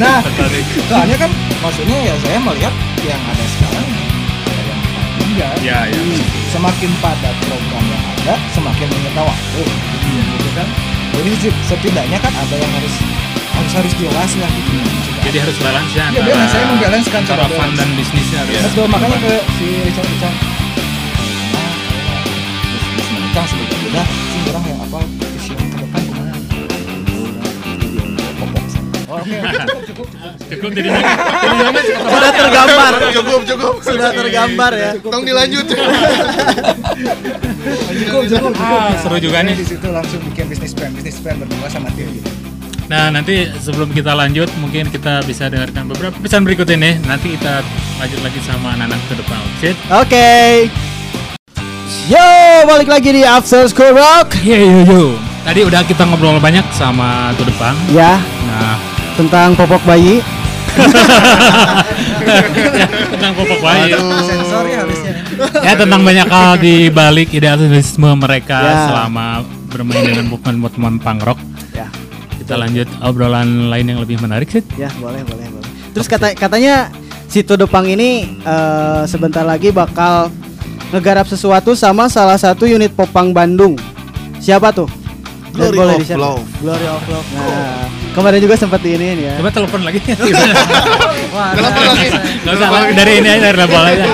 [0.00, 0.18] nah
[0.88, 2.74] soalnya kan maksudnya ya saya melihat
[3.04, 3.86] yang ada sekarang
[5.32, 6.00] yang Ya ya.
[6.50, 10.68] semakin padat program yang ada semakin menyita waktu gitu kan
[11.12, 12.94] jadi se- setidaknya kan ada yang harus
[13.52, 14.76] harus harus jelas lah gitu
[15.22, 16.52] Jadi harus balance ya Iya, antara, balance.
[16.52, 18.60] Saya membalance kan, antara coba fun dan bisnisnya harus.
[18.64, 20.34] betul makanya ke si Richard Richard.
[21.52, 22.20] Ah
[22.60, 24.98] terus terus menikah sebagai udah sih orang yang apa
[25.30, 26.34] vision ke depan ke mana
[28.34, 28.62] popok
[29.08, 29.36] oh, oke
[29.88, 30.70] cukup cukup.
[30.72, 30.90] Jadi
[32.02, 32.92] Sudah tergambar.
[33.10, 34.90] cukup cukup Sudah tergambar ya.
[35.00, 35.66] tong dilanjut.
[38.02, 38.52] Cukup cukup.
[38.54, 39.54] Ah, seru juga nih.
[39.54, 42.28] di situ langsung bikin bisnis plan bisnis plan berdua sama tim gitu
[42.84, 46.98] Nah nanti sebelum kita lanjut mungkin kita bisa dengarkan beberapa pesan berikut ini.
[47.02, 47.62] Nanti kita
[47.96, 49.38] lanjut lagi sama anak-anak ke depan.
[49.96, 50.30] Oke.
[52.04, 52.28] Yo,
[52.64, 54.34] balik lagi di After School Rock.
[54.42, 55.02] Yo yo yo.
[55.42, 57.74] Tadi udah kita ngobrol banyak sama tuh depan.
[57.90, 58.78] Ya, Nah
[59.12, 60.22] tentang popok bayi.
[62.72, 63.92] ya, tentang popok bayi.
[64.24, 65.12] sensor ya harusnya
[65.60, 68.76] ya tentang banyak hal di balik idealisme mereka Ya.
[68.88, 71.38] selama bermain dengan movement-movement punk rock.
[72.42, 74.62] Kita lanjut obrolan lain yang lebih menarik sih.
[74.74, 75.70] ya boleh, boleh, boleh.
[75.94, 76.90] Terus kata katanya
[77.26, 80.28] si Tudepang ini eh, sebentar lagi bakal
[80.90, 83.78] ngegarap sesuatu sama salah satu unit popang Bandung.
[84.42, 84.90] Siapa tuh?
[85.52, 86.16] Dan Glory boleh of?
[86.16, 86.44] Love.
[86.64, 87.28] Glory of Love.
[87.36, 87.84] Nah,
[88.16, 89.36] kemarin juga sempat diinin ya.
[89.36, 90.00] Coba telepon lagi.
[91.36, 92.08] Wah, Telepon lagi.
[92.40, 94.04] Gak usah dari ini aja dari level aja.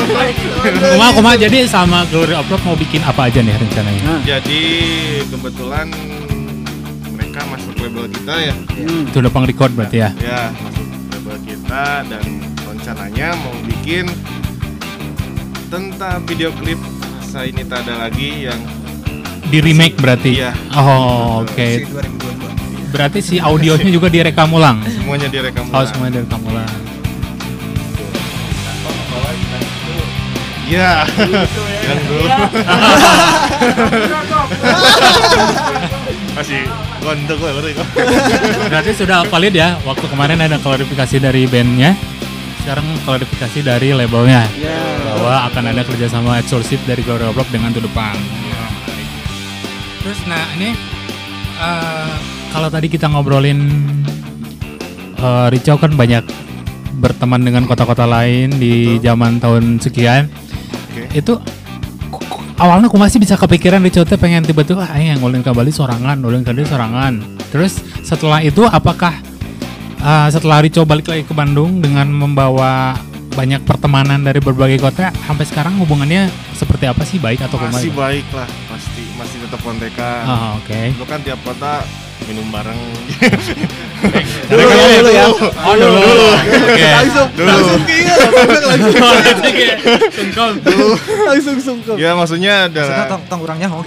[0.99, 4.03] Kuma, kuma jadi sama Glory Upload mau bikin apa aja nih rencananya?
[4.03, 4.63] Nah, jadi
[5.31, 5.87] kebetulan
[7.39, 9.09] mereka masuk label kita ya hmm.
[9.15, 10.11] Itu udah pang record berarti ya.
[10.19, 10.83] ya masuk
[11.15, 12.25] label kita dan
[12.67, 14.11] rencananya mau bikin
[15.71, 16.83] tentang video klip
[17.23, 18.59] saya ini tak ada lagi yang
[19.49, 20.45] Di remake berarti.
[20.45, 20.53] Iya.
[20.77, 21.69] Oh, oke.
[21.89, 24.83] 2022 Berarti si audionya juga direkam ulang.
[24.85, 25.89] semuanya direkam Oh, ulang.
[25.89, 26.69] semuanya direkam ulang.
[30.69, 31.09] Iya.
[31.87, 32.29] Yang dulu.
[36.39, 36.63] Masih
[37.03, 37.89] gondok gue berarti kok.
[38.71, 39.75] Berarti sudah valid ya.
[39.83, 41.99] Waktu kemarin ada klarifikasi dari bandnya.
[42.63, 44.47] Sekarang klarifikasi dari labelnya.
[44.55, 44.79] Ya.
[45.03, 48.15] Bahwa akan ada kerjasama exclusive dari Glory Upload dengan Tudupang.
[49.99, 50.79] Terus nah ini
[51.59, 52.15] eh,
[52.55, 53.59] kalau tadi kita ngobrolin
[55.19, 56.23] eh, Rico kan banyak
[57.03, 60.31] berteman dengan kota-kota lain di zaman tahun sekian.
[60.87, 61.03] Oke.
[61.19, 61.43] Itu
[62.59, 66.19] awalnya aku masih bisa kepikiran Rico teh pengen tiba-tiba ah yang ngulin ke Bali sorangan,
[66.19, 67.23] ngulin ke Bali sorangan.
[67.55, 69.15] Terus setelah itu apakah
[69.99, 72.99] eh, setelah Rico balik lagi ke Bandung dengan membawa
[73.33, 76.27] banyak pertemanan dari berbagai kota sampai sekarang hubungannya
[76.59, 78.03] seperti apa sih baik atau Masih ke mana?
[78.11, 80.23] baik lah, pasti masih tetap kontekan.
[80.27, 80.81] Oh, oke.
[80.99, 81.87] Dulu kan tiap kota
[82.25, 82.81] minum bareng.
[84.49, 85.27] Dulu, dulu, dulu ya.
[85.61, 85.99] Oh dulu.
[86.71, 86.87] Oke.
[86.89, 87.51] Langsung, Dulu.
[87.51, 89.11] langsung iya, langsung, Oh,
[90.15, 90.53] sungkem.
[91.27, 91.95] langsung sungkem.
[91.99, 93.83] ya maksudnya adalah tong tong orangnya oh.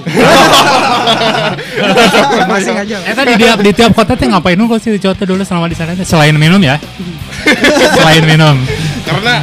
[2.46, 2.96] Masing aja.
[3.02, 5.65] Eh tadi di tiap di tiap kota teh ngapain dulu sih Rico teh dulu selama
[5.65, 6.76] di sana selain minum ya?
[7.96, 8.54] selain minum.
[9.02, 9.41] karena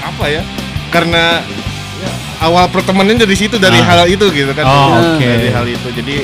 [0.00, 0.40] apa ya?
[0.88, 1.40] Karena
[2.40, 3.84] awal pertemanannya dari situ dari Ah.
[3.94, 4.64] hal itu gitu kan.
[4.64, 5.22] Oh, oke.
[5.22, 5.88] Dari hal itu.
[5.92, 6.16] Jadi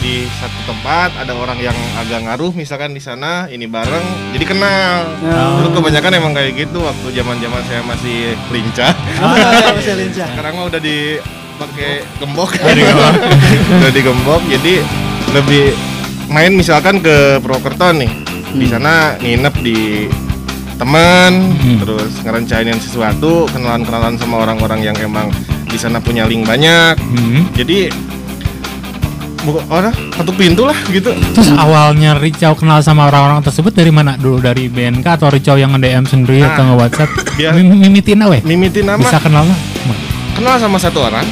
[0.00, 4.96] di satu tempat ada orang yang agak ngaruh misalkan di sana ini bareng jadi kenal.
[5.20, 5.60] Nah.
[5.60, 8.92] Dulu kebanyakan emang kayak gitu waktu zaman-zaman saya masih lincah.
[9.20, 10.26] Oh, ya, masih lincah.
[10.32, 12.50] Sekarang mah udah dipakai gembok.
[12.56, 13.12] Oh,
[13.84, 14.80] udah digembok jadi
[15.30, 15.76] lebih
[16.26, 18.10] main misalkan ke Purwokerto nih.
[18.50, 18.72] Di Hmm.
[18.72, 20.08] sana nginep di
[20.74, 21.76] teman, Hmm.
[21.76, 25.28] terus ngerencanain sesuatu, kenalan-kenalan sama orang-orang yang emang
[25.68, 26.96] di sana punya link banyak.
[26.98, 27.46] Hmm.
[27.52, 27.92] Jadi
[29.42, 31.10] buka orang satu pintu lah gitu.
[31.32, 35.72] Terus awalnya Rico kenal sama orang-orang tersebut dari mana dulu dari BNK atau Rico yang
[35.72, 37.10] nge-DM sendiri Nah, atau nge-WhatsApp?
[37.38, 38.38] biar- Mim- Mimitin we.
[38.42, 39.60] Mimitin nama Bisa kenal nggak?
[40.32, 41.24] kenal sama satu orang.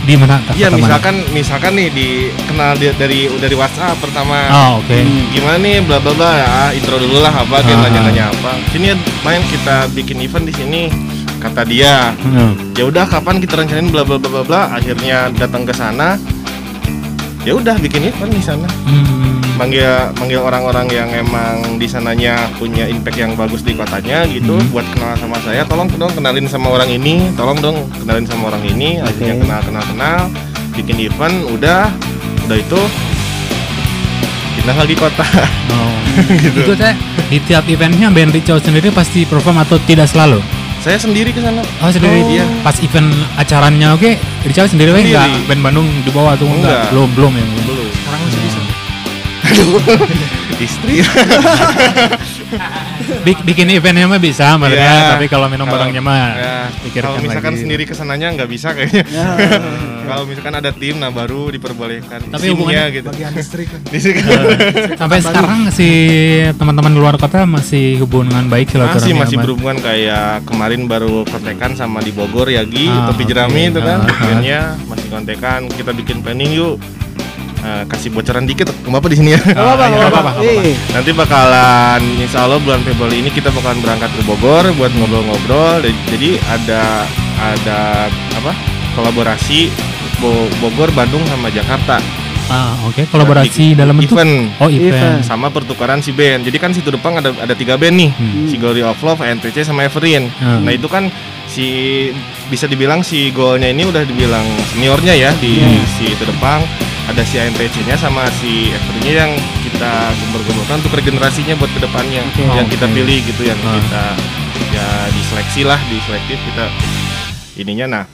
[0.00, 0.40] di mana?
[0.50, 0.80] Iya, kota mana?
[0.80, 2.08] misalkan misalkan nih di
[2.48, 4.48] kenal di- dari dari WhatsApp pertama.
[4.48, 4.96] Oh, oke.
[5.30, 7.84] gimana nih bla bla bla ya intro dulu lah apa dia Ah.
[7.84, 10.82] nanya nanya apa sini ya, main kita bikin event di sini
[11.36, 12.56] kata dia Hmm.
[12.72, 16.16] ya udah kapan kita rencanain bla bla bla bla bla akhirnya datang ke sana
[17.40, 19.40] ya udah bikin event di sana Hmm.
[19.56, 19.84] manggil
[20.16, 24.68] manggil orang-orang yang emang di sananya punya impact yang bagus di kotanya gitu Hmm.
[24.70, 28.62] buat kenal sama saya tolong dong kenalin sama orang ini tolong dong kenalin sama orang
[28.62, 29.42] ini akhirnya Oke.
[29.42, 30.18] kenal kenal kenal
[30.72, 31.88] bikin event udah
[32.44, 32.80] udah itu
[34.56, 35.24] pindah lagi kota
[35.70, 35.96] Oh.
[36.36, 36.66] gitu.
[36.66, 36.92] Itu teh
[37.30, 40.42] di tiap eventnya band Rico sendiri pasti perform atau tidak selalu?
[40.80, 41.60] Saya sendiri ke sana.
[41.84, 42.26] Oh sendiri Oh.
[42.26, 42.44] dia.
[42.64, 44.16] Pas event acaranya oke,
[44.66, 45.12] sendiri we Sendiri.
[45.12, 46.72] enggak band Bandung di bawah tuh enggak.
[46.72, 46.84] Enggak.
[46.90, 47.44] Belum belum ya.
[47.68, 47.86] Belum.
[47.92, 48.60] Sekarang masih bisa.
[50.60, 51.00] Istri.
[53.20, 55.10] Bik- bikin eventnya mah bisa mereka, Iya.
[55.12, 57.62] tapi kalau minum barangnya mah ya, pikirkan kalau misalkan lagi.
[57.62, 59.02] sendiri ke sananya nggak bisa kayaknya.
[59.06, 59.28] Ya.
[60.08, 62.20] kalau misalkan ada tim, nah baru diperbolehkan.
[62.28, 63.08] Tapi hubungannya gitu.
[63.08, 64.22] bagian listrik kan sini
[64.96, 65.88] Sampai sekarang si
[66.52, 69.44] teman-teman di luar kota masih hubungan baik masih silaturahmi masih aman.
[69.44, 73.30] berhubungan kayak kemarin baru kontekan sama di Bogor Yagi Ah, topi oke.
[73.30, 74.20] jerami itu kan Ah, ah.
[74.20, 76.76] eventnya masih kontekan kita bikin planning yuk
[77.60, 80.30] Eh, kasih bocoran dikit ke bapak di sini ya Gak apa-apa, iya, gak nggak apa-apa.
[80.32, 80.74] nggak Iya.
[80.90, 86.30] nanti bakalan insya Allah bulan Februari ini kita bakalan berangkat ke Bogor buat ngobrol-ngobrol jadi
[86.42, 87.04] ada
[87.38, 87.80] ada
[88.32, 88.52] apa
[88.94, 89.68] kolaborasi
[90.16, 92.00] Bo- Bogor Bandung sama Jakarta
[92.48, 93.06] Ah, oke.
[93.06, 94.90] Kolaborasi Di- dalam bentuk event Oh, event.
[94.90, 95.18] Event.
[95.22, 96.42] sama pertukaran si band.
[96.42, 98.42] Jadi kan situ depan ada ada tiga band nih, Hmm.
[98.44, 100.26] si Glory of Love, NTC sama Everin.
[100.34, 100.66] Hmm.
[100.66, 101.06] Nah itu kan
[101.46, 102.10] si
[102.46, 105.78] bisa dibilang si golnya ini udah dibilang seniornya ya di Hmm.
[105.94, 106.66] si itu depan.
[107.10, 112.46] Ada si NTC-nya sama si Everinnya yang kita gembar-gemborkan untuk regenerasinya buat ke depannya Oke.
[112.46, 113.74] yang Oh, kita pilih gitu yang Ah.
[113.76, 114.04] kita
[114.70, 116.70] ya diseleksi lah diselektif kita
[117.56, 118.04] ininya nah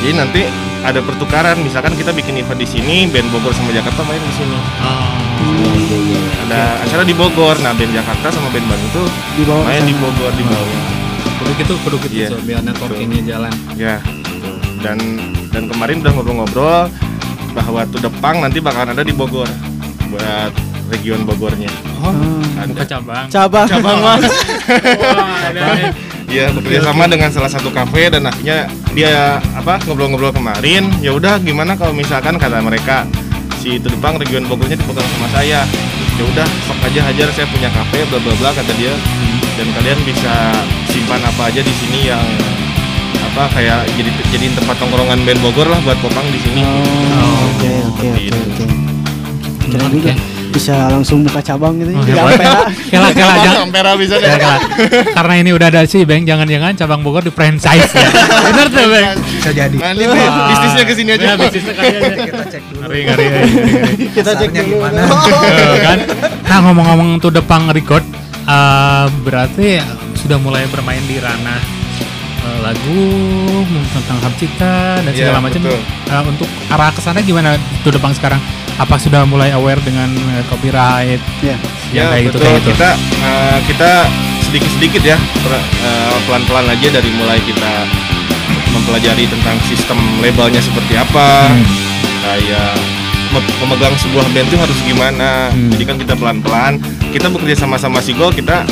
[0.00, 0.40] jadi nanti
[0.80, 4.56] ada pertukaran misalkan kita bikin event di sini band Bogor sama Jakarta main di sini
[6.42, 9.92] ada acara di Bogor nah band Jakarta sama band Bandung tuh Di bawah main di.
[9.94, 10.80] Bogor di bawah
[11.34, 12.28] Kudu gitu, kudu gitu Iya.
[12.30, 13.52] so, biar networkingnya jalan.
[13.74, 14.00] ya
[14.80, 14.96] dan
[15.48, 16.88] dan kemarin udah ngobrol-ngobrol
[17.52, 19.48] bahwa tuh Depang nanti bakalan ada di Bogor
[20.08, 20.52] buat
[20.88, 22.42] region Bogornya Oh, Hmm.
[22.68, 23.26] buka cabang.
[23.28, 23.66] Cabang.
[23.66, 25.94] cabang mas Wah, ada.
[26.26, 29.12] Iya bekerja sama dengan salah satu kafe dan akhirnya dia
[29.52, 33.04] apa ngobrol-ngobrol kemarin ya udah gimana kalau misalkan kata mereka
[33.58, 35.62] si itu Depang region Bogornya dipegang sama saya
[36.12, 38.94] ya udah sok aja hajar saya punya kafe bla bla bla kata dia
[39.52, 40.34] dan kalian bisa
[40.86, 42.24] simpan apa aja di sini yang
[43.32, 47.70] apa kayak jadi jadiin tempat tongkrongan band Bogor lah buat Popang di sini Oh, Oke
[47.82, 48.36] oke oke Gitu.
[48.38, 48.64] oke.
[49.64, 50.12] Keren juga.
[50.52, 51.88] Bisa langsung buka cabang gitu.
[51.90, 52.36] Oh, Di hebat.
[52.36, 52.60] Ampera.
[52.84, 53.64] Kela, kela, jangan.
[53.64, 54.58] Ampera bisa deh Ya, kela.
[55.10, 58.04] Karena ini udah ada si Bang, jangan-jangan cabang Bogor di franchise ya.
[58.46, 59.16] Bener tuh, Bang.
[59.16, 59.96] bisa jadi Bang,
[60.52, 62.20] bisnisnya ke sini aja Ya, bisnisnya kali aja.
[62.20, 63.26] kita cek dulu Ngeri, ngeri.
[64.20, 64.64] Kita cek dulu.
[64.76, 65.00] gimana?
[65.88, 65.98] Kan?
[66.44, 68.04] Nah ngomong-ngomong tuh Depang record,
[68.44, 69.80] eh, berarti
[70.18, 71.80] sudah mulai bermain di ranah
[72.62, 73.02] lagu
[73.90, 75.60] tentang hak cipta dan segala macam.
[75.60, 75.78] betul.
[76.08, 78.38] Eh, untuk arah ke sana gimana tuh Depang sekarang?
[78.74, 81.20] Apa sudah mulai aware dengan eh, copyright?
[81.40, 81.56] Ya.
[81.92, 82.70] yang Ya kayak gitu betul kayak gitu.
[82.72, 82.88] kita
[83.20, 83.90] eh, kita
[84.42, 87.72] sedikit-sedikit ya per- eh, pelan-pelan aja dari mulai kita
[88.70, 91.64] mempelajari tentang sistem labelnya seperti apa Hmm.
[92.22, 92.72] kayak
[93.28, 95.68] me- memegang sebuah band itu harus gimana Hmm.
[95.70, 96.74] jadi kan kita pelan-pelan
[97.12, 98.64] kita bekerja sama-sama Sigol kita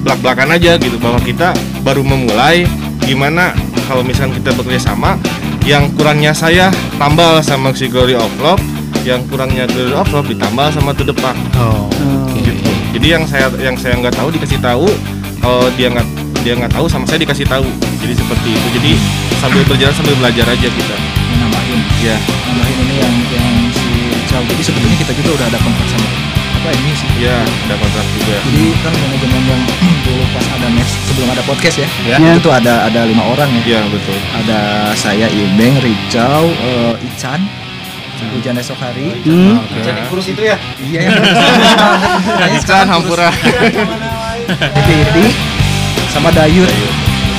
[0.00, 2.64] belak-belakan aja gitu bahwa kita baru memulai
[3.06, 3.54] gimana
[3.86, 5.14] kalau misalnya kita bekerja sama
[5.62, 8.62] yang kurangnya saya tambal sama si Glory of Love
[9.06, 11.86] yang kurangnya Glory of Love ditambal sama To The Park Oh.
[11.86, 12.26] Oh.
[12.34, 12.52] gitu.
[12.98, 14.88] Jadi yang saya yang saya nggak tahu dikasih tahu,
[15.38, 16.06] kalau dia nggak
[16.42, 17.66] dia nggak tahu sama saya dikasih tahu.
[18.02, 18.68] Jadi seperti itu.
[18.78, 18.90] Jadi
[19.38, 20.96] sambil berjalan sambil belajar aja kita.
[21.36, 23.90] nambahin Ya, nambahin ini yang yang si
[24.26, 26.25] Chow jadi sebetulnya kita juga udah ada kontrak sama
[26.66, 28.34] apa ini sih ya ada kontrak juga.
[28.42, 29.62] jadi kan manajemen yang
[30.02, 32.18] dulu pas ada mes sebelum ada podcast ya, Ya.
[32.18, 34.18] itu tuh ada ada lima orang ya Iya betul.
[34.34, 34.60] ada
[34.98, 37.46] saya Ibeng Ricau eh, Ican
[38.34, 39.62] Hujan esok hari Hmm.
[39.62, 39.94] Oke.
[40.10, 40.58] kurus itu ya.
[40.82, 41.14] iya yang
[42.58, 43.30] Ican Hampura.
[44.82, 45.26] Diti
[46.08, 46.66] sama Dayut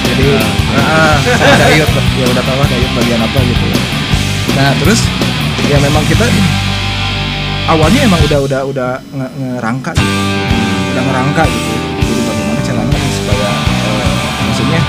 [0.05, 0.39] jadi
[0.71, 3.67] ah, sama Dayut ya udah tahu lah Dayut bagian apa gitu
[4.55, 5.03] nah terus
[5.65, 6.23] ya memang kita
[7.67, 10.15] awalnya emang udah udah udah nge- ngerangka gitu
[10.89, 13.49] udah ngerangka gitu jadi bagaimana caranya supaya
[13.84, 14.82] eh, maksudnya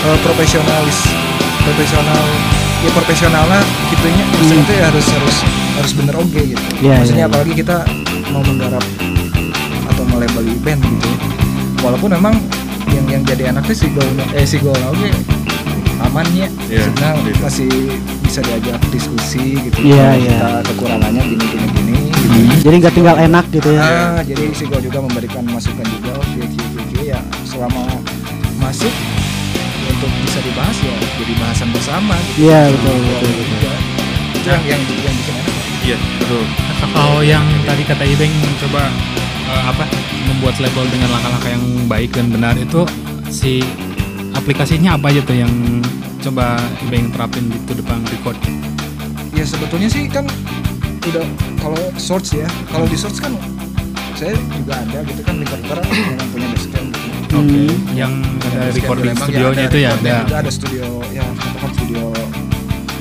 [0.00, 0.98] eh, profesionalis
[1.60, 2.24] profesional
[2.78, 4.68] ya profesional lah gitunya maksudnya Hmm.
[4.68, 5.36] tuh ya harus harus
[5.74, 7.32] harus bener oke gitu Iya, maksudnya iya, iya.
[7.32, 7.76] apalagi kita
[8.30, 8.84] mau menggarap
[9.86, 11.08] atau melabel event gitu
[11.80, 12.34] walaupun memang
[12.88, 15.08] yang yang jadi enaknya si gol eh si gol oke
[16.00, 17.40] amannya Iya, karena gitu.
[17.40, 17.70] masih
[18.34, 20.10] bisa diajak diskusi gitu Kalau iya.
[20.18, 22.66] kita kekurangannya gini gini gini gitu.
[22.66, 23.82] Jadi nggak tinggal enak gitu ya.
[23.86, 27.86] Ah, jadi si gol juga memberikan masukan juga oke oke oke, oke ya selama
[28.58, 28.90] masuk
[29.86, 33.46] untuk bisa dibahas ya jadi bahasan bersama gitu Iya, betul, betul, betul.
[33.54, 33.72] Juga.
[34.34, 35.54] itu yang yang yang bikin enak
[35.86, 36.44] Iya betul.
[36.90, 38.82] Kalau yang tadi kata Ibeng mencoba
[39.46, 39.84] eh, apa
[40.26, 42.82] membuat label dengan langkah-langkah yang baik dan benar itu
[43.30, 43.62] si
[44.34, 45.52] aplikasinya apa aja tuh yang
[46.20, 48.38] coba Ibeng terapin di To Depang Record?
[49.30, 50.22] ya sebetulnya sih kan
[51.04, 51.26] udah
[51.58, 53.34] kalau search ya kalau di search kan
[54.14, 57.34] saya juga ada gitu kan di Carter memang punya basecamp gitu.
[57.34, 57.74] Hmm.
[57.92, 60.14] Yang ada Basecamp record di Lembang, studionya ada itu ya ada.
[60.22, 62.02] juga ada studio ya katakan studio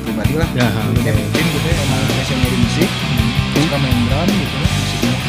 [0.01, 1.21] pribadi lah Ya, Dulunya oke.
[1.29, 2.89] bikin gitu ya emang passionnya di musik
[3.53, 5.21] suka main drum gitu ya musiknya ya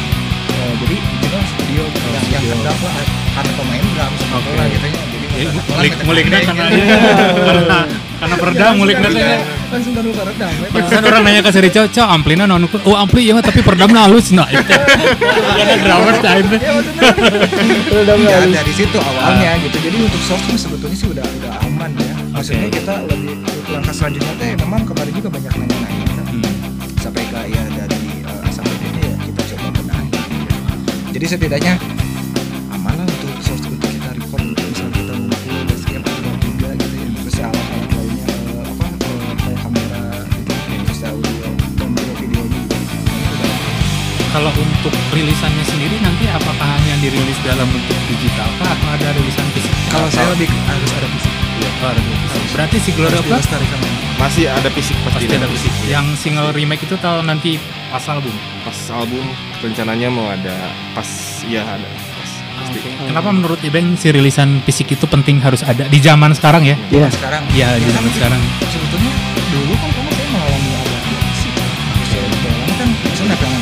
[0.55, 2.95] Eh, jadi kita studio yang yang kedap lah
[3.31, 4.47] karena pemain drum sama Oke.
[4.49, 6.65] bola gitu ya jadi Ya, nguliknya pendek karena
[7.35, 7.79] karena
[8.15, 9.21] karena peredam ngulik Langsung nanti.
[9.21, 10.67] dari- langsung dari peredam ya.
[10.71, 14.47] Barusan orang nanya ke Seri Coco, amplina non oh ampli ya tapi peredamnya halus nah
[14.47, 14.63] itu.
[14.63, 16.47] Karena drummer time.
[16.55, 21.91] Ya maksudnya ya dari situ awalnya gitu jadi untuk source sebetulnya sih udah udah aman
[21.95, 23.35] ya maksudnya kita lebih
[23.67, 26.43] langkah selanjutnya teh memang kemarin juga banyak nanya-nanya Hmm.
[26.97, 27.99] sampai ke ya dari
[28.41, 30.09] asal ini ya kita coba benahi
[31.11, 31.73] jadi setidaknya
[44.35, 49.47] Kalau untuk rilisannya sendiri nanti apakah hanya dirilis dalam bentuk digital kah atau ada rilisan
[49.55, 49.71] fisik?
[49.87, 51.33] kalau saya lebih ke- harus ada fisik
[51.77, 52.41] Oh, ada fisik.
[52.51, 53.79] Berarti si Glory harus of God dilestarikan
[54.15, 55.23] Masih ada fisik pasti.
[55.23, 55.71] pasti ada fisik.
[55.85, 57.55] Yang single remake itu tahun nanti
[57.87, 58.31] pas album.
[58.61, 59.23] Pas album
[59.59, 60.55] rencananya mau ada
[60.91, 61.07] pas
[61.45, 62.31] ya ada pas.
[62.57, 62.79] Pasti.
[63.05, 66.75] Kenapa menurut Ibeng si rilisan fisik itu penting harus ada di zaman sekarang ya?
[66.89, 67.07] Iya.
[67.09, 68.41] sekarang Iya, di zaman sekarang.
[68.65, 69.11] sebetulnya
[69.47, 69.89] dulu kan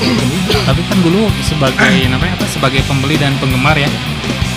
[0.68, 2.46] Tapi kan dulu sebagai namanya apa?
[2.46, 3.90] Sebagai pembeli dan penggemar ya.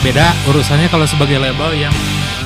[0.01, 1.95] Beda urusannya kalau sebagai label yang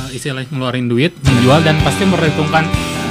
[0.07, 2.65] eh, istilahnya ngeluarin duit, menjual dan pasti memperhitungkan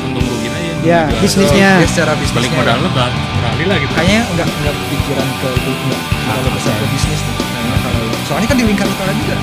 [0.04, 0.74] untung ruginya ya.
[0.80, 1.22] Ya, menjual.
[1.22, 1.70] bisnisnya.
[1.78, 3.94] dia secara balik bisnisnya modal lo berat beralih lah gitu.
[3.94, 8.48] kayaknya nggak nggak pikiran ke itu nggak kalau besar ke bisnis tuh kayaknya kalau soalnya
[8.48, 9.36] kan di lingkar utara juga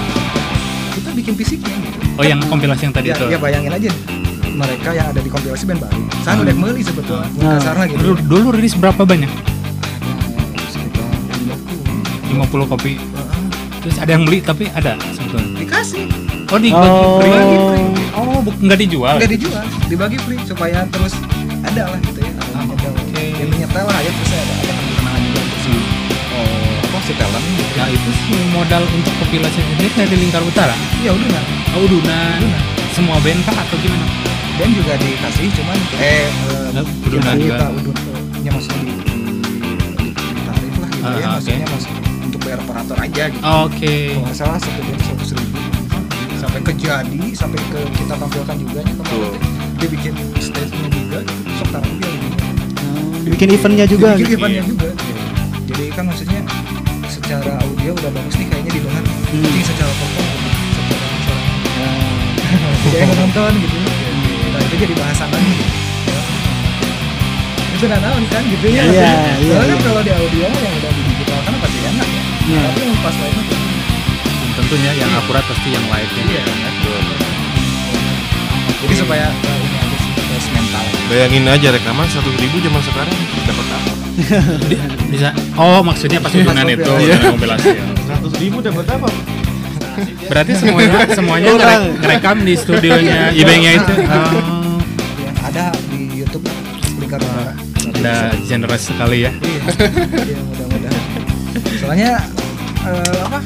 [0.93, 3.25] kita bikin fisiknya gitu Oh yang kompilasi yang tadi ya, itu.
[3.29, 3.91] ya bayangin aja
[4.49, 7.61] mereka yang ada di kompilasi band Bali saya udah beli sebetulnya Nah.
[7.61, 9.31] kasarnya gitu Dulu, dulu rilis berapa banyak?
[12.37, 12.93] Ada sekitar 50 50 kopi.
[13.79, 15.57] Terus ada yang beli tapi ada sebetulnya.
[15.57, 16.05] dikasih
[16.47, 17.19] Oh di Oh.
[17.19, 17.89] dibagi free.
[18.13, 19.15] Oh bu- nggak dijual.
[19.17, 21.15] nggak dijual dibagi free supaya terus
[21.61, 23.23] ada lah gitu ya ada nyetel oke.
[23.35, 25.73] yang nyetel lah ya terus ada ada kenangan juga untuk si
[26.33, 30.75] oh, apa si talent gitu Nah itu sih modal untuk kompilasi ini dari lingkar utara.
[30.99, 32.41] ya udah nah Oh Udunan.
[32.91, 34.07] Semua band kah atau gimana?
[34.57, 36.27] dan juga dikasih cuman eh
[36.73, 37.67] Nah, eh, udunan kita juga.
[37.71, 37.97] udun
[38.41, 41.55] nya maksudnya di, di, di tarif lah gitu Ah, ya oke.
[41.69, 42.06] maksudnya
[42.87, 43.43] operator aja gitu.
[43.67, 43.95] Oke.
[44.15, 45.59] kalau nggak salah satu band seratus ribu.
[46.39, 49.35] Sampai ke jadi sampai ke kita tampilkan juga nya kemarin
[49.77, 51.19] dia bikin stage-nya juga
[51.59, 52.39] sok taruh dia gitu
[53.27, 54.09] Bikin eventnya juga.
[54.15, 54.39] Bikin gitu.
[54.39, 54.91] eventnya juga.
[55.67, 56.41] Jadi kan maksudnya
[57.11, 59.43] secara audio udah bagus nih kayaknya didengar Hmm.
[59.43, 61.43] tapi secara perform gitu, secara suara.
[62.87, 63.77] Jadi yang nonton gitu.
[64.55, 65.55] Nah itu jadi bahasan lagi.
[67.75, 68.83] Itu udah tahu kan gitu ya.
[68.87, 69.87] Iya, iya, Soalnya kan iya.
[69.91, 72.61] kalau di audio yang udah di digital kan pasti enak ya Iya.
[72.65, 73.45] tapi yang pas lainnya
[74.57, 76.43] Tentunya yang akurat pasti yang live iya
[78.77, 83.15] jadi supaya uh, ini aja sih tes mental Bayangin aja rekaman 100 ribu zaman sekarang
[83.43, 83.91] dapat apa?
[85.13, 85.29] Bisa.
[85.55, 87.19] Oh maksudnya pas udunan Pas itu ya.
[87.19, 89.09] 100 ribu dapat apa?
[90.27, 93.93] Berarti semuanya semuanya ngerek- ngerekam di studionya Ibengnya itu.
[93.97, 94.79] Oh,
[95.19, 96.47] ya, ada di YouTube
[96.99, 97.21] lingkar
[97.87, 99.33] Udah generous sekali ya.
[99.35, 99.63] iya
[100.27, 101.03] iya mudah-mudahan
[101.77, 102.13] soalnya
[102.87, 103.39] eh, apa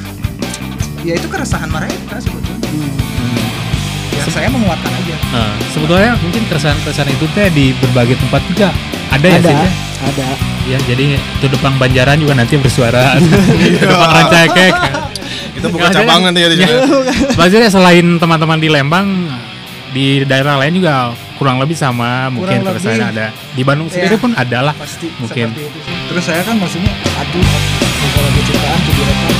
[1.01, 2.69] ya itu keresahan mereka sebetulnya
[4.11, 8.67] ya saya menguatkan aja Nah, sebetulnya mungkin keresahan-keresahan itu teh di berbagai tempat juga
[9.09, 9.71] ada ya Ada, sih Teh?
[10.03, 10.27] ada.
[10.65, 11.05] ya jadi
[11.39, 13.15] Tudepang Banjaran juga nanti bersuara
[13.79, 14.73] Tudepang Rancakek
[15.51, 16.67] Kita buka cabangan ya di Ya.
[16.69, 16.97] situ.
[17.33, 19.07] Maksudnya selain teman-teman di Lembang
[19.89, 23.17] di daerah lain juga kurang lebih sama mungkin Kurang keresahan lebih.
[23.17, 24.21] ada di Bandung sendiri Ya.
[24.21, 25.49] pun ada lah pasti Mungkin.
[26.05, 27.41] terus saya kan maksudnya aduh
[28.13, 29.33] kalau ciptaan tuh direkam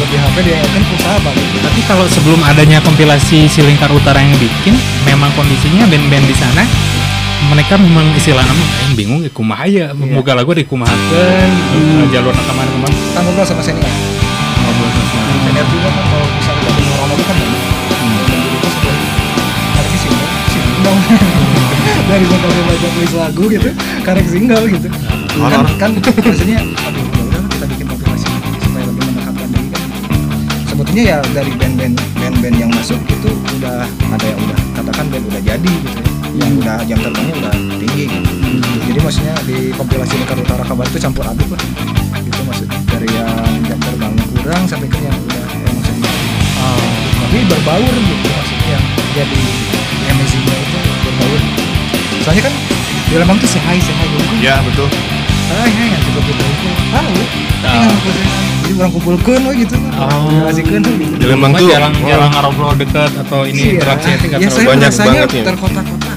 [0.00, 4.36] di HP dia kan usaha banget tapi kalau sebelum adanya kompilasi si Lingkar Utara yang
[4.36, 6.64] bikin memang kondisinya band-band di sana
[7.48, 11.48] mereka memang istilahnya mah aing bingung ya kumaha ya moga lagu dikumahakeun
[12.10, 13.86] jalur rekaman ke mana kita ngobrol sama senior.
[14.60, 15.04] Ngobrol sama
[15.40, 17.36] senior juga kan kalau misalnya kita dengar orang itu kan
[20.80, 20.96] single
[22.10, 23.68] dari bakal banyak tulis lagu gitu.
[24.00, 24.88] Karek single gitu.
[25.36, 28.26] Kan kan maksudnya aduh ya udah kita bikin kompilasi
[28.64, 29.82] supaya lebih mendekatkan diri kan.
[30.72, 35.42] Sebetulnya ya dari band-band band-band yang masuk itu udah ada yang udah katakan band udah
[35.44, 36.08] jadi gitu ya.
[36.30, 38.30] Yang udah jam terbangnya udah tinggi gitu.
[38.86, 41.62] jadi maksudnya di kompilasi Lingkar Utara Kabar itu campur aduk lah.
[42.24, 46.12] Gitu maksudnya dari yang jam terbang kurang sampai ke yang udah yang maksudnya
[47.20, 49.42] tapi berbaur gitu maksudnya yang jadi
[50.10, 50.69] amazingnya
[51.20, 51.40] itu berbaur
[52.20, 52.54] soalnya kan
[53.10, 54.88] di Lembang tuh sehai sehai dulu Ya betul.
[55.50, 57.14] ah ya yang juga kumpul tahu
[57.60, 57.92] Tahu.
[58.60, 60.30] Jadi orang kumpulkan we gitu Oh.
[60.32, 63.70] relasikan gitu Di Lembang tuh jarang oh, jarang ngobrol deket atau ini Iya.
[63.76, 65.44] interaksi itu nggak ya banyak banget ya.
[65.44, 66.16] terkotak-kotak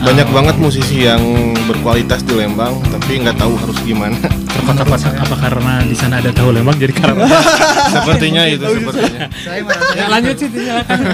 [0.00, 1.20] banyak banget musisi yang
[1.68, 4.16] berkualitas di Lembang tapi nggak tahu harus gimana
[4.60, 7.22] Apa, apa karena di sana ada tahu lembang jadi karena
[7.92, 9.60] sepertinya itu sepertinya Saya
[9.92, 10.98] ya, lanjut sih silakan.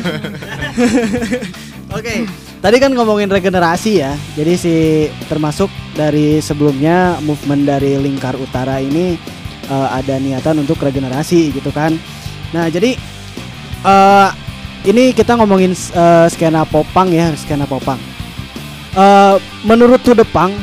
[1.97, 2.27] Oke,
[2.61, 4.13] tadi kan ngomongin regenerasi ya.
[4.37, 4.75] Jadi si
[5.27, 9.17] termasuk dari sebelumnya movement dari Lingkar Utara ini
[9.67, 11.97] eh, ada niatan untuk regenerasi gitu kan.
[12.55, 12.97] Nah, jadi
[13.87, 14.29] eh
[14.87, 17.99] ini kita ngomongin eh, skena popang ya, skena popang.
[18.97, 19.37] Eh,
[19.67, 20.57] menurut The Punk,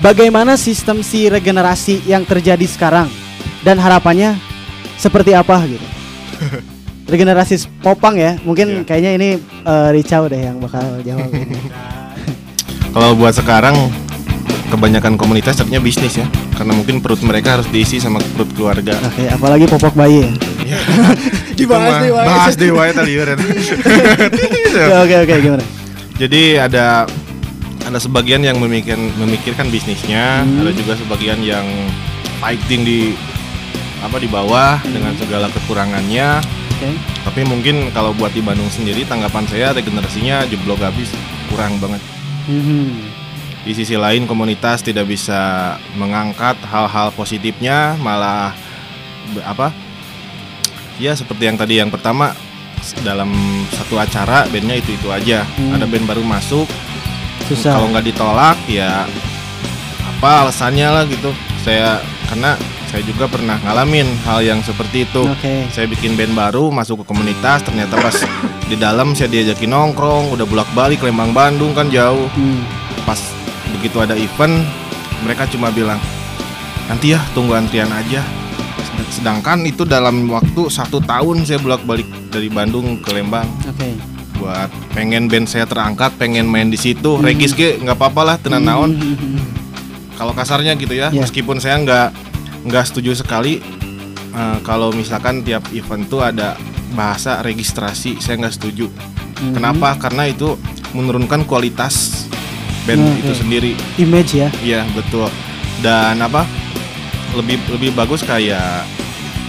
[0.00, 3.12] bagaimana sistem si regenerasi yang terjadi sekarang
[3.60, 4.38] dan harapannya
[4.96, 5.86] seperti apa gitu?
[7.12, 8.84] regenerasi popang ya mungkin Iya.
[8.84, 9.28] kayaknya ini
[9.62, 11.52] eh, Ricau deh yang bakal jawab ini.
[12.94, 13.76] kalau buat sekarang
[14.68, 19.24] kebanyakan komunitas tetapnya bisnis ya karena mungkin perut mereka harus diisi sama perut keluarga oke
[19.28, 20.32] apalagi popok bayi ya
[21.52, 22.26] Dibahas deh, mah Wai.
[22.26, 23.12] bahas deh wae tadi.
[23.12, 23.24] Ya,
[25.04, 25.64] oke oke gimana
[26.16, 27.04] jadi ada
[27.82, 30.64] ada sebagian yang memikirkan memikirkan bisnisnya Hmm.
[30.64, 31.66] ada juga sebagian yang
[32.38, 33.00] fighting di
[34.00, 34.90] apa di bawah Hmm.
[34.90, 36.40] dengan segala kekurangannya
[36.82, 36.90] oke.
[37.30, 41.14] Tapi mungkin kalau buat di Bandung sendiri tanggapan saya regenerasinya jeblok habis
[41.46, 42.02] kurang banget.
[42.50, 43.22] Mhm.
[43.62, 48.50] di sisi lain komunitas tidak bisa mengangkat hal-hal positifnya malah
[49.46, 49.70] apa?
[50.98, 52.34] Ya seperti yang tadi yang pertama
[53.06, 53.30] dalam
[53.70, 55.46] satu acara bandnya itu itu aja.
[55.54, 55.78] Hmm.
[55.78, 56.66] ada band baru masuk.
[57.46, 57.78] Susah.
[57.78, 59.06] Kalau nggak ditolak ya
[60.18, 61.30] apa alasannya lah gitu.
[61.62, 62.58] Saya karena
[62.92, 67.04] saya juga pernah ngalamin hal yang seperti itu oke saya bikin band baru masuk ke
[67.06, 68.12] komunitas ternyata pas
[68.62, 72.60] di dalam saya diajakin nongkrong udah bolak balik Lembang Bandung kan jauh Hmm.
[73.02, 73.16] pas
[73.72, 74.60] begitu ada event
[75.20, 75.96] mereka cuma bilang
[76.84, 78.20] nanti ya tunggu antrian aja
[79.10, 83.88] sedangkan itu dalam waktu satu tahun saya bolak balik dari Bandung ke Lembang oke
[84.34, 87.22] buat pengen band saya terangkat pengen main di situ Hmm.
[87.22, 89.40] regis ge nggak apa-apa lah tenan naon Mhm.
[90.14, 91.22] kalau kasarnya gitu ya Iya.
[91.22, 92.08] meskipun saya nggak
[92.62, 93.58] nggak setuju sekali
[94.30, 96.54] eh, kalau misalkan tiap event tuh ada
[96.92, 98.86] bahasa registrasi saya nggak setuju
[99.34, 99.54] Mhm.
[99.54, 100.54] kenapa karena itu
[100.92, 102.26] menurunkan kualitas
[102.82, 103.38] band Hmm, itu oke.
[103.38, 105.26] sendiri image ya Iya betul.
[105.78, 106.46] Dan apa
[107.32, 108.86] lebih lebih bagus kayak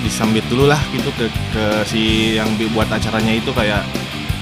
[0.01, 2.01] disambit dulu lah gitu ke ke si
[2.33, 3.85] yang buat acaranya itu kayak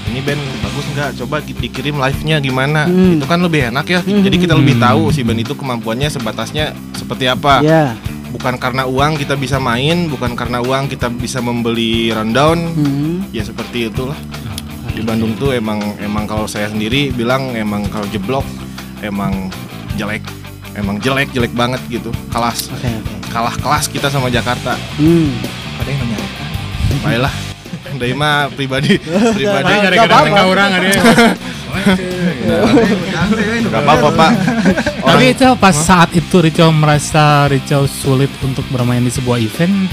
[0.06, 1.10] ini band bagus nggak?
[1.18, 2.84] Coba ki- dikirim live-nya gimana?
[2.84, 3.16] Hmm.
[3.16, 4.00] Itu kan lebih enak ya.
[4.00, 4.20] Hmm.
[4.20, 4.84] Jadi kita lebih Hmm.
[4.86, 7.60] tahu si band itu kemampuannya sebatasnya seperti apa.
[7.60, 7.92] ya
[8.32, 12.58] Bukan karena uang kita bisa main, bukan karena uang kita bisa membeli rundown.
[12.72, 13.30] Mhm.
[13.30, 14.16] Ya seperti itulah.
[14.92, 18.44] Di Bandung tuh emang emang kalau saya sendiri bilang emang kalau jeblok
[19.04, 19.52] emang
[20.00, 20.24] jelek.
[20.72, 22.08] Emang jelek jelek banget gitu.
[22.32, 22.88] Kelas oke
[23.32, 24.76] kalah kelas kita sama Jakarta.
[25.00, 25.32] Hmm.
[25.80, 26.48] ada yang menyalahkan.
[27.00, 27.34] Baiklah.
[28.00, 28.96] Dari mah pribadi
[29.36, 30.88] pribadi ke orang ada.
[33.64, 34.30] Gak apa-apa Pak.
[35.02, 39.88] Tapi itu pas saat itu Rico merasa Rico sulit untuk bermain di sebuah event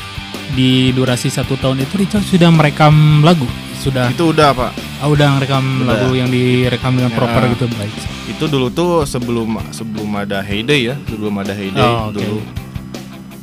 [0.50, 4.72] di durasi satu tahun itu Rico sudah merekam lagu sudah itu udah Pak.
[5.00, 5.56] ah, udah Udah.
[5.86, 7.16] lagu yang direkam dengan Ya.
[7.16, 7.96] proper gitu baik.
[8.28, 12.20] Itu dulu tuh sebelum sebelum ada Heyday ya, sebelum ada Heyday Oh, oke.
[12.20, 12.38] dulu.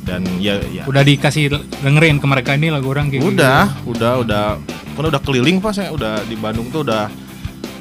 [0.05, 0.85] Dan ya ya.
[0.85, 4.45] Udah dikasih dengerin ke mereka ini lagu orang kayak Udah, udah, udah,
[4.93, 7.09] kan udah keliling pak saya, udah di Bandung tuh udah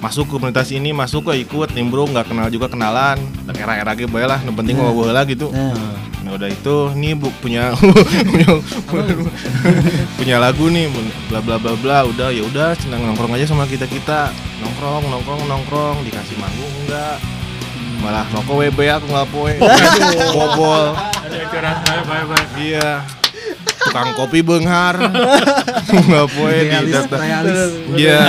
[0.07, 4.23] masuk komunitas ini, masuk ke ikut, nimbrung, nggak kenal juga kenalan, dan era-era ge bae
[4.23, 4.87] lah, yang penting Nah.
[4.87, 5.51] ngobrol lah gitu.
[5.51, 5.75] Nah.
[6.23, 7.75] Nah udah itu, nih bu punya
[8.31, 8.51] punya,
[10.15, 10.87] punya lagu nih,
[11.27, 14.31] bla bla bla bla, udah ya udah, senang nongkrong aja sama kita kita,
[14.63, 17.19] nongkrong nongkrong nongkrong, dikasih manggung enggak,
[17.99, 19.53] malah rokok WB aku nggak poe,
[20.39, 20.95] bobol,
[22.63, 23.03] iya,
[23.87, 24.99] tukang kopi benghar,
[26.11, 27.17] nggak poe di Realis, data.
[27.95, 28.21] Iya.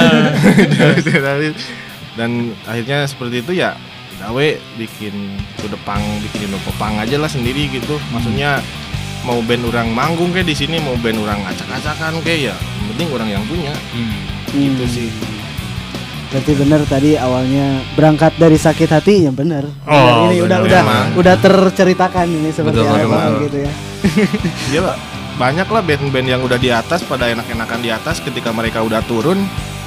[1.04, 1.56] Realis.
[2.18, 3.78] Dan akhirnya seperti itu ya
[4.18, 4.48] gawe
[4.78, 6.50] bikin to Pang, bikin
[6.82, 8.02] Pang aja lah sendiri gitu.
[8.10, 8.58] Maksudnya
[9.22, 13.08] mau band orang manggung kayak di sini, mau band orang acak-acakan kayak ya, yang penting
[13.14, 13.74] orang yang punya.
[13.94, 14.18] Hmm.
[14.50, 14.94] Gitu Hmm.
[14.94, 15.10] sih.
[16.28, 19.64] Berarti benar tadi awalnya berangkat dari sakit hati yang benar.
[19.88, 20.84] Oh, ini udah benar.
[20.84, 23.72] udah udah terceritakan ini seperti Betul, apa gitu ya.
[24.76, 24.98] Iya Pak.
[25.38, 29.38] Banyak lah band-band yang udah di atas pada enak-enakan di atas ketika mereka udah turun,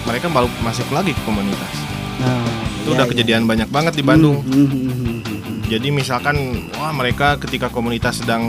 [0.07, 1.75] mereka baru masuk lagi ke komunitas.
[2.23, 2.47] Nah,
[2.81, 3.13] Itu iya, udah iya.
[3.13, 4.41] kejadian banyak banget di Bandung.
[4.47, 5.59] Hmm, hmm, hmm, hmm, hmm.
[5.67, 8.47] Jadi misalkan wah mereka ketika komunitas sedang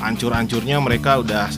[0.00, 1.52] ancur-ancurnya mereka udah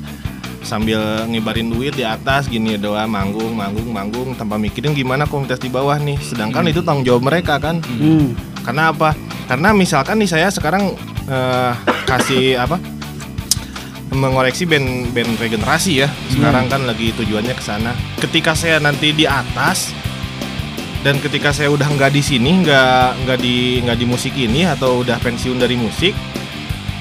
[0.64, 5.70] sambil ngibarin duit di atas gini doa manggung manggung manggung tanpa mikirin gimana komunitas di
[5.70, 6.18] bawah nih.
[6.18, 7.78] Sedangkan itu tanggung jawab mereka kan.
[7.78, 8.34] Hmm.
[8.66, 9.14] Karena apa?
[9.46, 10.98] Karena misalkan nih saya sekarang
[11.30, 11.72] eh,
[12.10, 12.93] kasih apa?
[14.14, 16.08] Mengoreksi band-band regenerasi ya.
[16.30, 17.92] Sekarang kan lagi tujuannya ke sana.
[18.18, 19.90] Ketika saya nanti di atas
[21.04, 25.04] dan ketika saya udah nggak di sini nggak nggak di nggak di musik ini atau
[25.04, 26.16] udah pensiun dari musik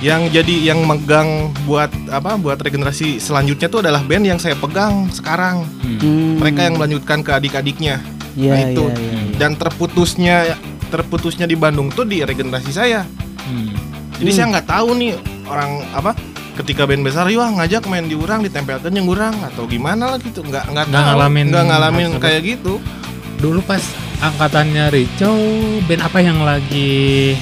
[0.03, 5.07] yang jadi yang megang buat apa buat regenerasi selanjutnya tuh adalah band yang saya pegang
[5.07, 5.63] sekarang
[6.03, 6.35] Hmm.
[6.35, 8.03] mereka yang melanjutkan ke adik-adiknya
[8.35, 9.39] Iya, nah itu iya, iya.
[9.39, 10.35] dan terputusnya
[10.91, 13.07] terputusnya di Bandung tuh di regenerasi saya
[13.47, 13.71] Hmm.
[14.19, 14.35] jadi Hmm.
[14.35, 15.15] saya nggak tahu nih
[15.47, 16.11] orang apa
[16.53, 20.19] ketika band besar yuk ah, ngajak main di urang ditempelkan yang urang atau gimana lah
[20.21, 20.45] gitu.
[20.45, 22.77] Nggak nggak Nggak ngalamin nggak ngalamin kayak gitu.
[23.41, 23.81] Dulu pas
[24.23, 25.33] angkatannya Rico,
[25.89, 27.33] band apa yang lagi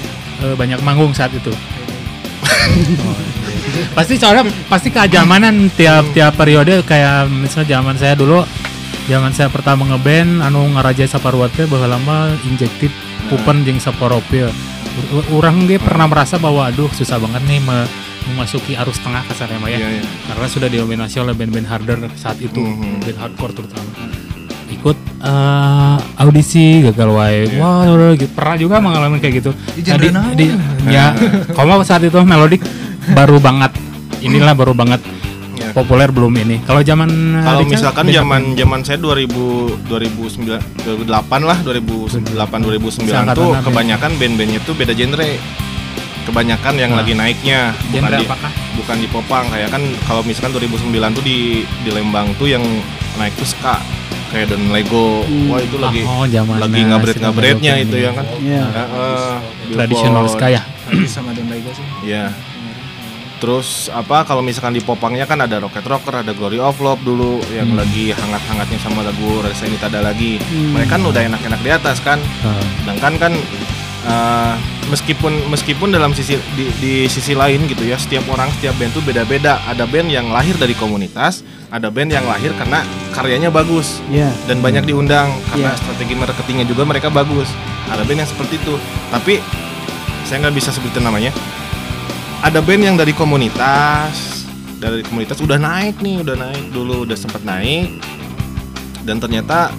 [0.41, 1.51] eh, banyak manggung saat itu?
[3.97, 6.82] pasti soalnya pasti keajamanan tiap tiap periode.
[6.88, 8.41] Kayak misalnya zaman saya dulu
[9.09, 12.93] zaman saya pertama ngeband anu ngaraja saparwat teh baheula lama injektif
[13.28, 14.47] pupen jeung saporopil
[15.12, 17.89] U- urang ge pernah merasa bahwa aduh susah banget nih me-
[18.24, 20.03] memasuki arus tengah kasarnya mah ya Iya, iya.
[20.28, 23.01] karena sudah didominasi oleh band-band harder saat itu Mhm.
[23.01, 23.89] band hardcore terutama
[24.72, 27.59] ikut eh, audisi gagal wae Iya.
[27.59, 28.32] wah udah gitu.
[28.32, 30.38] pernah juga mengalami kayak gitu Di genre naon?
[30.88, 31.13] ya
[31.51, 32.61] kalau saat itu melodik
[33.11, 33.74] baru banget
[34.19, 35.01] inilah baru banget
[35.53, 35.74] Iya.
[35.74, 41.05] populer belum ini kalau zaman Kalau misalkan zaman zaman saya 2000 2009 2008
[41.41, 43.61] lah 2008 2009 Seangkatan tuh ya?
[43.61, 45.30] kebanyakan band-bandnya tuh beda genre.
[46.22, 47.01] Kebanyakan yang Nah.
[47.01, 51.22] lagi naiknya bukan genre di apakah bukan di Popang kayak kan kalau misalkan 2009 tuh
[51.22, 51.38] di
[51.82, 52.61] di Lembang tuh yang
[53.15, 53.82] naik tuh ska
[54.30, 55.22] kayak Don Lego.
[55.22, 55.49] Hmm.
[55.49, 58.26] Wah itu lagi oh zaman lagi ngabret-ngabretnya itu ya kan.
[58.38, 58.63] Iya.
[58.63, 59.34] Heeh,
[59.72, 60.38] tradisional Billboard.
[60.38, 60.61] ska ya
[61.05, 62.32] sama Don Lego sih Iya.
[63.38, 67.41] Terus apa kalau misalkan di Popangnya kan ada Rocket Rocker, ada Glory of Love dulu
[67.49, 67.82] yang Hmm.
[67.82, 70.38] lagi hangat-hangatnya sama lagu Rasa Ini Tada lagi.
[70.38, 70.78] Hmm.
[70.78, 72.22] Mereka kan udah enak-enak di atas kan.
[72.22, 73.34] Eh, Sedangkan kan
[74.02, 74.54] eh,
[74.88, 79.04] meskipun meskipun dalam sisi di, di sisi lain gitu ya, setiap orang setiap band tuh
[79.04, 79.62] beda-beda.
[79.66, 82.82] Ada band yang lahir dari komunitas, ada band yang lahir karena
[83.12, 84.32] karyanya bagus Iya.
[84.45, 85.80] dan banyak diundang karena Iya.
[85.80, 87.47] strategi marketingnya juga mereka bagus.
[87.88, 88.76] Ada band yang seperti itu.
[89.10, 89.39] Tapi
[90.26, 91.32] saya nggak bisa sebutin namanya.
[92.41, 94.47] Ada band yang dari komunitas,
[94.82, 98.02] dari komunitas udah naik nih, udah naik dulu, udah sempat naik.
[99.06, 99.70] Dan ternyata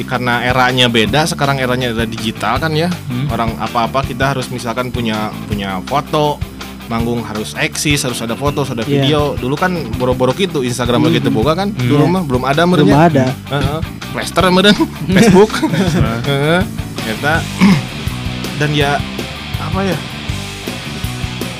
[0.00, 2.88] di karena eranya beda, sekarang eranya ada digital kan ya.
[3.06, 3.28] Hmm.
[3.28, 6.40] Orang apa-apa kita harus misalkan punya punya foto,
[6.88, 8.90] manggung harus eksis, harus ada foto, harus ada Iya.
[8.96, 9.20] video.
[9.36, 11.68] Dulu kan boro-boro gitu, Instagram lagi gitu boga kan.
[11.68, 11.84] Hmm.
[11.84, 12.96] Dulu mah belum ada Belum merenya.
[13.06, 13.26] ada.
[13.52, 13.78] Heeh.
[14.10, 14.74] Plaster meureun
[15.14, 15.52] Facebook.
[16.26, 16.60] Heeh.
[17.06, 17.44] Eta
[18.56, 18.96] dan ya
[19.60, 19.98] apa ya?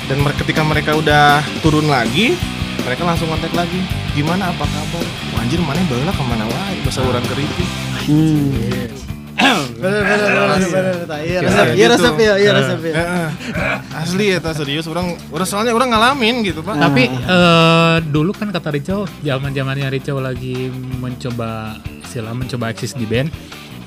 [0.05, 2.35] Dan ketika mereka udah turun lagi,
[2.83, 3.79] mereka langsung kontak lagi.
[4.11, 5.05] Gimana apa kabar?
[5.37, 7.63] Anjir mana baheula ke mana wae bahasa urang keriti.
[8.05, 8.51] Hmm.
[9.81, 11.17] Bener bener bener bener bener.
[11.17, 11.89] Iya resep, iya Gitu.
[11.89, 12.93] resep ya, iya resep ya.
[12.93, 13.27] Heeh.
[13.95, 16.75] Asli eta serius orang orang soalnya orang ngalamin gitu, Pak.
[16.77, 23.03] tapi eh, dulu kan kata Rico zaman zamannya Rico lagi mencoba istilah mencoba eksis di
[23.03, 23.31] band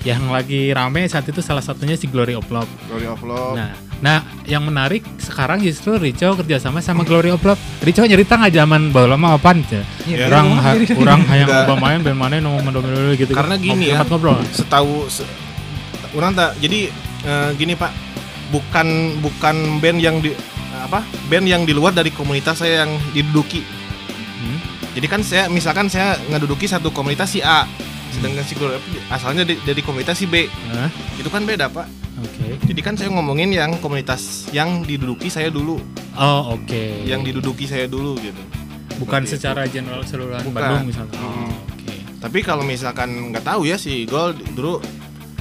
[0.03, 3.55] yang lagi rame saat itu salah satunya si Glory of Love Glory of Love.
[3.55, 7.61] Nah, nah yang menarik sekarang justru Rico kerjasama sama Glory of Love.
[7.81, 9.83] Rico nyerita nggak zaman bahwa lama apaan ya?
[10.05, 10.27] Iya.
[10.29, 13.33] Orang ha, orang hayang coba main band mana mau mendominasi gitu.
[13.33, 14.01] Karena gini ya.
[14.01, 14.39] Ngobrol.
[14.47, 15.27] setahu se-
[16.13, 16.93] orang tak jadi
[17.25, 17.91] eh, gini pak
[18.49, 18.87] bukan
[19.19, 20.31] bukan band yang di
[20.77, 23.65] apa band yang di luar dari komunitas saya yang diduduki
[24.35, 24.59] Hmm.
[24.93, 27.65] jadi kan saya misalkan saya ngeduduki satu komunitas si A
[28.11, 28.77] sedangkan si Glory
[29.09, 30.87] asalnya di- dari komunitas si B Hah?
[31.17, 31.89] itu kan beda pak
[32.25, 32.47] Oke.
[32.65, 35.77] jadi kan saya ngomongin yang komunitas yang diduduki saya dulu
[36.15, 37.05] Oh oke.
[37.05, 38.39] yang diduduki saya dulu gitu
[38.97, 39.35] bukan Seperti itu.
[39.37, 40.55] secara general keseluruhan Bukan.
[40.55, 41.15] Bandung misalnya.
[41.15, 41.27] Hmm.
[41.45, 41.95] Oh, oke.
[42.21, 44.79] Tapi kalau misalkan nggak tahu ya si Gol dulu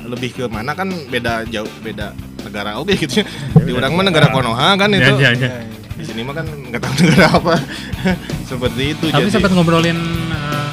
[0.04, 2.12] lebih ke mana kan beda jauh beda
[2.42, 3.26] negara oke gitu ya.
[3.56, 5.14] Di orang mah negara Konoha kan itu.
[5.16, 5.70] Ya, ya, ya.
[5.94, 7.56] Di sini mah kan nggak tahu negara apa.
[8.50, 10.02] Seperti itu Tapi jadi sempat ngobrolin
[10.34, 10.70] eh,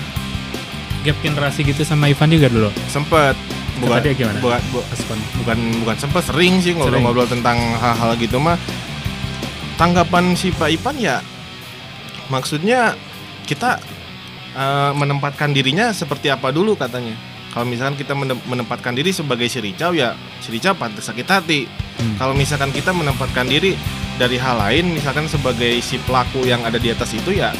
[1.03, 2.73] gap generasi gitu sama Ivan juga dulu.
[2.87, 3.37] sempet
[3.81, 4.39] bukan dia gimana?
[4.39, 4.87] bukan bu-
[5.41, 8.61] bukan bukan sempet sering sih ngobrol-ngobrol tentang hal-hal gitu mah.
[9.75, 11.25] Tanggapan si Pak Ipan ya
[12.29, 12.95] maksudnya
[13.45, 13.81] kita
[14.53, 17.17] eh, menempatkan dirinya seperti apa dulu katanya.
[17.51, 21.67] Kalau misalkan kita menem- menempatkan diri sebagai si Ricau ya si Ricau pantas sakit hati.
[21.99, 22.15] Hmm.
[22.15, 23.75] Kalau misalkan kita menempatkan diri
[24.21, 27.51] dari hal lain, misalkan sebagai si pelaku yang ada di atas itu ya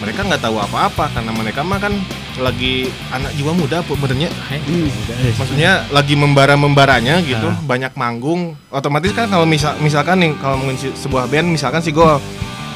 [0.00, 1.94] mereka nggak tahu apa-apa karena mereka mah kan
[2.38, 2.74] lagi
[3.08, 4.88] anak jiwa muda sebenarnya Hai, Hmm.
[5.32, 7.56] maksudnya lagi membara-membaranya gitu Ah.
[7.58, 12.20] banyak manggung otomatis kan kalau misal misalkan nih kalau mungkin sebuah band misalkan si Gol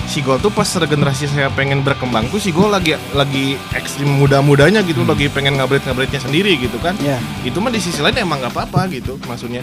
[0.06, 4.80] si Gol tuh pas regenerasi saya pengen berkembang tuh si Gol lagi lagi ekstrim muda-mudanya
[4.80, 5.12] gitu Hmm.
[5.12, 7.20] lagi pengen ngabret-ngabretnya sendiri gitu kan Ya.
[7.42, 9.60] itu mah di sisi lain emang nggak apa-apa gitu maksudnya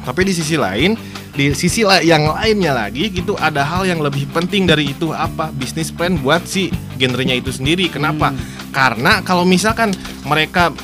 [0.00, 0.96] tapi di sisi lain
[1.38, 5.54] di sisi yang lainnya lagi gitu ada hal yang lebih penting dari itu apa?
[5.54, 7.86] Bisnis plan buat si genrenya itu sendiri.
[7.86, 8.34] Kenapa?
[8.34, 8.58] Hmm.
[8.74, 9.94] karena kalau misalkan
[10.26, 10.74] mereka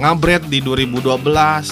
[0.00, 1.20] ngabret di 2012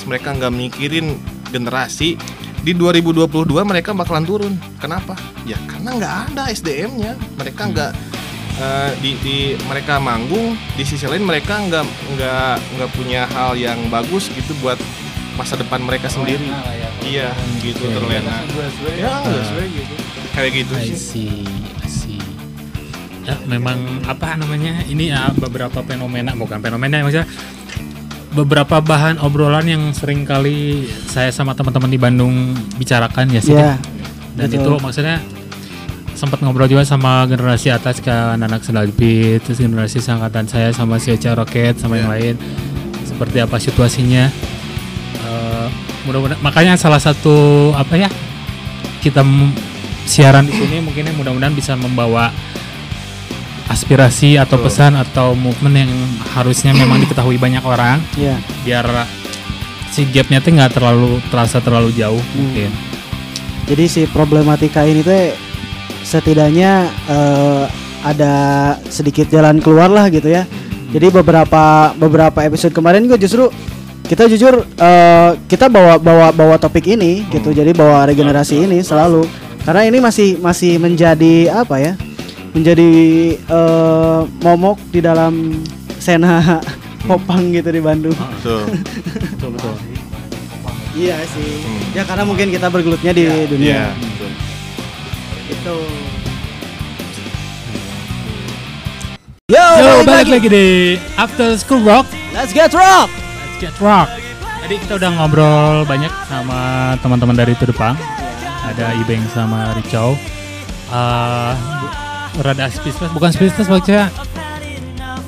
[0.04, 1.16] mereka nggak mikirin
[1.48, 2.20] generasi
[2.60, 4.54] di 2022 mereka bakalan turun.
[4.76, 5.16] Kenapa?
[5.48, 7.92] Ya karena nggak ada SDM-nya mereka nggak
[8.60, 11.84] eh, di, di mereka manggung di sisi lain mereka nggak
[12.14, 14.76] nggak nggak punya hal yang bagus gitu buat
[15.36, 16.48] masa depan mereka sendiri
[17.04, 17.30] iya
[17.60, 18.42] gitu terlena
[18.96, 19.94] ya nggak sesuai gitu
[20.32, 21.44] kayak gitu I sih see,
[21.80, 22.20] I see.
[23.26, 27.26] Ya, memang apa namanya ini ya beberapa fenomena bukan fenomena maksudnya
[28.36, 33.56] beberapa bahan obrolan yang sering kali saya sama teman-teman di Bandung bicarakan ya sih.
[33.56, 33.80] Ya,
[34.36, 34.60] Dan betul.
[34.60, 35.16] itu maksudnya
[36.12, 41.16] sempat ngobrol juga sama generasi atas ke anak Sedalpi, terus generasi seangkatan saya sama si
[41.16, 42.36] Eca Rocket sama yang lain.
[43.08, 44.28] Seperti apa situasinya?
[46.06, 48.08] Mudah-mudahan makanya salah satu apa ya
[49.02, 49.26] kita
[50.06, 52.30] siaran di sini mungkin mudah-mudahan bisa membawa
[53.66, 54.66] aspirasi atau Betul.
[54.70, 55.92] pesan atau movement yang
[56.38, 58.38] harusnya memang diketahui banyak orang ya.
[58.62, 58.86] biar
[59.90, 62.70] si gapnya tuh nggak terlalu terasa terlalu jauh mungkin.
[63.66, 65.34] Jadi si problematika ini teh
[66.06, 67.64] setidaknya eh,
[68.06, 68.34] ada
[68.86, 70.46] sedikit jalan keluar lah gitu ya.
[70.94, 73.50] Jadi beberapa beberapa episode kemarin gue justru
[74.06, 77.50] kita jujur eh, kita bawa bawa bawa topik ini gitu.
[77.50, 79.26] Jadi bawa regenerasi ini selalu
[79.62, 81.92] karena ini masih masih menjadi apa ya?
[82.54, 82.90] Menjadi
[83.36, 85.60] eh, momok di dalam
[85.98, 86.62] sena
[87.08, 88.14] popang gitu di Bandung.
[88.14, 88.62] Betul.
[89.34, 89.74] Betul betul.
[90.96, 91.60] Iya sih.
[91.60, 91.80] Hmm.
[91.92, 93.82] Ya karena mungkin kita bergelutnya di Iya, dunia.
[93.92, 94.30] betul.
[95.46, 95.76] Itu.
[99.46, 100.30] Yo, Yo, balik, balik lagi.
[100.32, 100.66] lagi di
[101.14, 102.08] After School Rock.
[102.32, 103.12] Let's get rock.
[103.56, 104.08] Get rock.
[104.60, 106.60] Tadi kita udah ngobrol banyak sama
[107.00, 107.96] teman-teman dari Tudepang.
[108.66, 110.12] Ada Ibeng sama Ricau.
[110.86, 111.94] Eh, bu-
[112.36, 114.12] rada speechless, bukan speechless maksudnya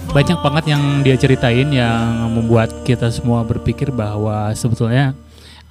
[0.09, 5.16] banyak banget yang dia ceritain yang membuat kita semua berpikir bahwa sebetulnya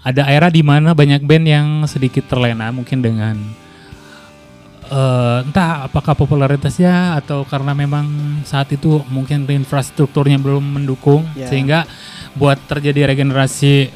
[0.01, 3.37] ada era di mana banyak band yang sedikit terlena mungkin dengan
[4.87, 8.07] eh, entah apakah popularitasnya atau karena memang
[8.41, 11.47] saat itu mungkin infrastrukturnya belum mendukung Ya.
[11.47, 11.79] sehingga
[12.33, 13.89] buat terjadi regenerasi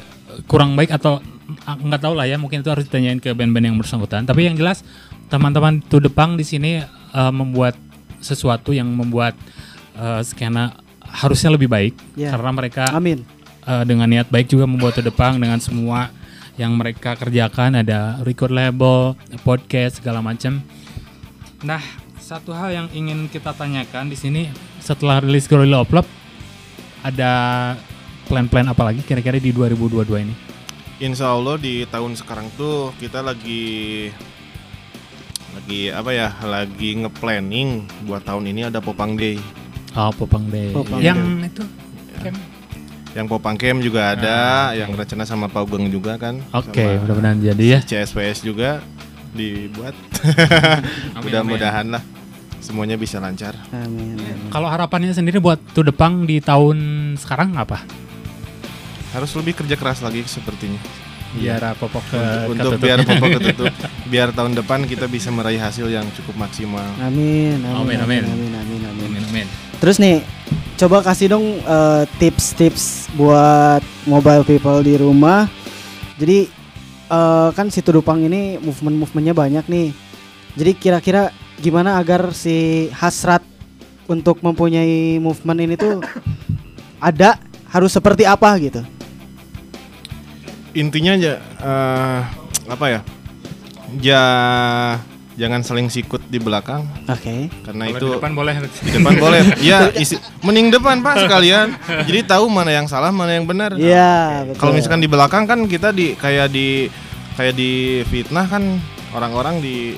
[0.44, 1.20] kurang baik atau
[1.62, 4.54] ah, nggak tahu lah ya mungkin itu harus ditanyain ke band-band yang bersangkutan tapi yang
[4.54, 4.80] jelas
[5.28, 7.74] teman-teman To Depang di sini eh, membuat
[8.18, 9.34] sesuatu yang membuat
[9.94, 12.32] eh, skena harusnya lebih baik Ya.
[12.32, 13.24] karena mereka Amin.
[13.62, 16.08] eh, dengan niat baik juga membuat To Depang dengan semua
[16.52, 20.60] yang mereka kerjakan ada record label, podcast segala macam.
[21.62, 21.82] Nah,
[22.18, 24.42] satu hal yang ingin kita tanyakan di sini
[24.78, 26.10] setelah rilis Gorilla of Love
[27.02, 27.32] ada
[28.26, 30.34] plan-plan apa lagi kira-kira di 2022 ini?
[30.98, 34.10] Insya Allah di tahun sekarang tuh kita lagi
[35.52, 37.68] lagi apa ya lagi nge-planning
[38.06, 39.36] buat tahun ini ada Popang Day
[39.92, 40.72] Oh, Popang Day.
[40.72, 41.50] Popang yang Day.
[41.52, 41.62] itu
[43.12, 44.38] yang Popang Camp juga ada
[44.72, 47.80] yang rencana sama Pak Ugeng juga kan Oke, sama mudah-mudahan jadi ya.
[47.84, 48.80] CSPS juga
[49.32, 49.96] dibuat
[51.24, 52.02] mudah-mudahan lah
[52.58, 54.14] semuanya bisa lancar Amin.
[54.14, 54.48] amin.
[54.48, 56.78] Kalau harapannya sendiri buat To Depang di tahun
[57.16, 57.82] sekarang apa?
[59.12, 60.80] harus lebih kerja keras lagi sepertinya
[61.32, 62.80] Biar Popok ke untuk ketutup.
[62.80, 63.72] biar Popok ketutup
[64.06, 67.60] biar tahun depan kita bisa meraih hasil yang cukup maksimal Amin.
[67.60, 67.98] Amin.
[67.98, 68.22] Amin, amin.
[68.24, 68.52] Amin.
[68.52, 68.80] Amin.
[68.84, 69.08] Amin.
[69.08, 69.46] Amin, amin.
[69.76, 70.22] Terus nih,
[70.78, 75.50] coba kasih dong eh, tips-tips buat mobile people di rumah.
[76.16, 76.46] Jadi
[77.12, 79.88] eh, kan si Tudupang ini movement-movementnya banyak nih.
[80.56, 81.28] Jadi kira-kira
[81.60, 83.44] gimana agar si hasrat
[84.08, 86.00] untuk mempunyai movement ini tuh
[87.12, 87.36] ada
[87.68, 88.80] harus seperti apa gitu?
[90.72, 92.20] intinya aja eh,
[92.68, 93.00] apa ya
[94.00, 94.24] ja
[95.32, 97.48] jangan saling sikut di belakang Oke.
[97.64, 98.54] karena Kalau itu di depan boleh.
[98.60, 101.72] di depan boleh ya isi, mending depan pak sekalian
[102.04, 104.58] jadi tahu mana yang salah mana yang benar Iya, betul.
[104.60, 106.92] kalau misalkan di belakang kan kita di kayak di
[107.32, 107.72] kayak di
[108.06, 108.76] fitnah kan
[109.12, 109.96] orang-orang di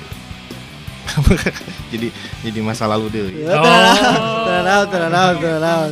[1.93, 2.07] jadi
[2.41, 5.91] jadi masa lalu deh Ya, tenang.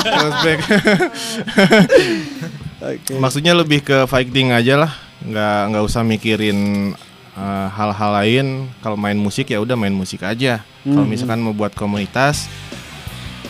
[0.00, 0.58] Flashback.
[2.80, 3.12] Oke.
[3.18, 6.90] Maksudnya lebih ke fighting aja lah, nggak nggak usah mikirin
[7.38, 8.46] uh, hal-hal lain.
[8.82, 10.66] Kalau main musik ya udah main musik aja.
[10.82, 11.10] Kalau Mhm.
[11.14, 12.50] misalkan mau buat komunitas,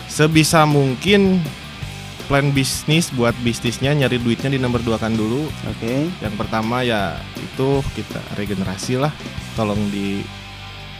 [0.05, 1.41] sebisa mungkin
[2.29, 5.49] plan bisnis buat bisnisnya nyari duitnya di nomor dua kan dulu.
[5.65, 6.13] Oke.
[6.21, 9.09] Yang pertama ya itu kita regenerasi lah.
[9.57, 10.21] Tolong di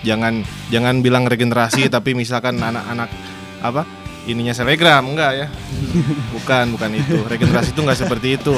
[0.01, 0.41] jangan
[0.73, 3.11] jangan bilang regenerasi tapi misalkan anak-anak
[3.59, 3.83] apa
[4.29, 5.47] ininya selegram enggak ya?
[6.35, 7.17] Bukan bukan itu.
[7.25, 8.55] Regenerasi itu enggak seperti itu.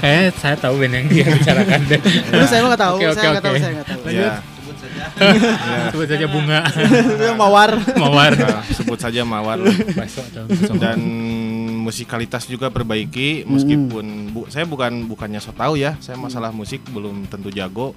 [0.00, 2.00] Kayaknya saya tahu band yang dia bicarakan deh.
[2.02, 3.62] Terus saya nggak tahu, Oke, oke, saya nggak tahu, oke.
[3.62, 4.02] saya nggak tahu.
[4.12, 4.30] ya
[5.92, 6.26] Sebut saja.
[6.26, 6.60] Bunga,
[7.36, 7.70] mawar.
[7.98, 8.32] mawar.
[8.34, 9.60] nah, sebut saja mawar.
[10.82, 10.98] Dan
[11.84, 15.96] musikalitas juga perbaiki meskipun bu, saya bukan bukannya so tahu ya.
[16.00, 17.92] Saya masalah musik belum tentu jago.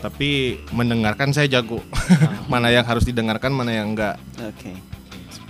[0.00, 1.84] Tapi mendengarkan saya jago.
[2.48, 4.16] Mana yang harus didengarkan mana yang enggak.
[4.40, 4.89] Oke.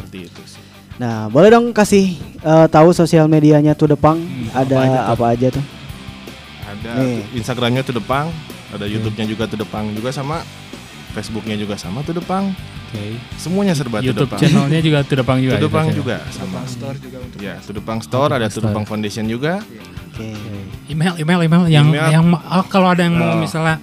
[0.02, 0.62] Seperti itu sih
[0.96, 5.10] Nah, boleh dong kasih eh, tahu sosial medianya tuh Depang Hmm, ada apa aja tuh?
[5.10, 5.64] apa aja tuh?
[6.62, 7.20] ada Nih.
[7.34, 8.26] Instagramnya tuh Depang
[8.70, 10.44] ada YouTube-nya juga tuh Depang juga sama
[11.10, 12.52] Facebooknya juga sama tuh Depang
[12.86, 13.16] Oke.
[13.34, 15.54] semuanya serba tuh YouTube Depang channelnya juga Tudepang juga.
[15.54, 18.52] tuh Depang ya, juga Sama sama store juga untuk ya tuh Depang Store ada tuh
[18.52, 18.64] Store.
[18.68, 19.52] Depang Foundation juga
[20.10, 20.28] Oke.
[20.86, 22.10] Email, email, email yang Email.
[22.10, 23.38] yang oh, kalau ada yang mau Oh.
[23.38, 23.80] misalnya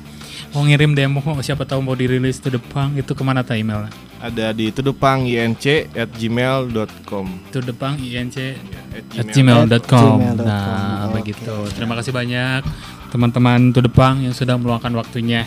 [0.57, 3.93] mau ngirim demo siapa tahu mau dirilis Tudepang itu ke mana tuh emailnya?
[4.17, 5.61] ada di tudepanginc
[5.93, 9.69] at gmail.com Tudepang inc at at gmail.
[9.69, 10.41] gmail.com.
[10.41, 11.21] Nah, Oke.
[11.21, 11.53] begitu.
[11.77, 12.65] Terima kasih banyak
[13.07, 15.45] teman-teman Tudepang yang sudah meluangkan waktunya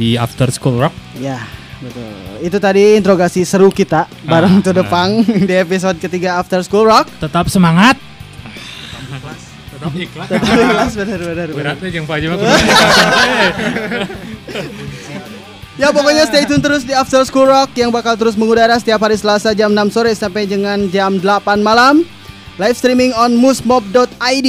[0.00, 0.96] di After School Rock.
[1.20, 1.44] Ya,
[1.84, 2.08] betul.
[2.40, 7.12] Itu tadi interogasi seru kita bareng Ah, tuh Depang di episode ketiga After School Rock.
[7.20, 8.00] Tetap semangat.
[9.68, 10.26] Tetap ikhlas.
[10.32, 11.36] Tetap ikhlas benar benar.
[11.44, 11.76] benar.
[11.76, 12.40] Beratnya jeung Pak ikhlas.
[15.78, 19.14] Ya pokoknya stay tune terus di After School Rock yang bakal terus mengudara setiap hari
[19.14, 22.02] Selasa jam 6 sore sampai dengan jam 8 malam.
[22.58, 24.48] Live streaming on musmob.id.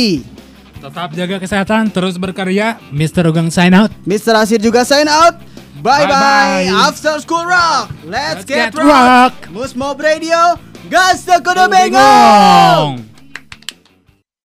[0.80, 2.82] Tetap jaga kesehatan, terus berkarya.
[2.90, 3.30] Mr.
[3.30, 3.94] Ugang sign out.
[4.10, 4.34] Mr.
[4.42, 5.38] Asir juga sign out.
[5.86, 6.18] Bye bye.
[6.66, 6.66] Bye-bye.
[6.90, 7.94] After School Rock.
[8.10, 8.90] Let's, Let's get, get rock.
[8.90, 9.36] rock.
[9.54, 10.58] Musmob Radio.
[10.90, 13.09] Gas the kuda bengong.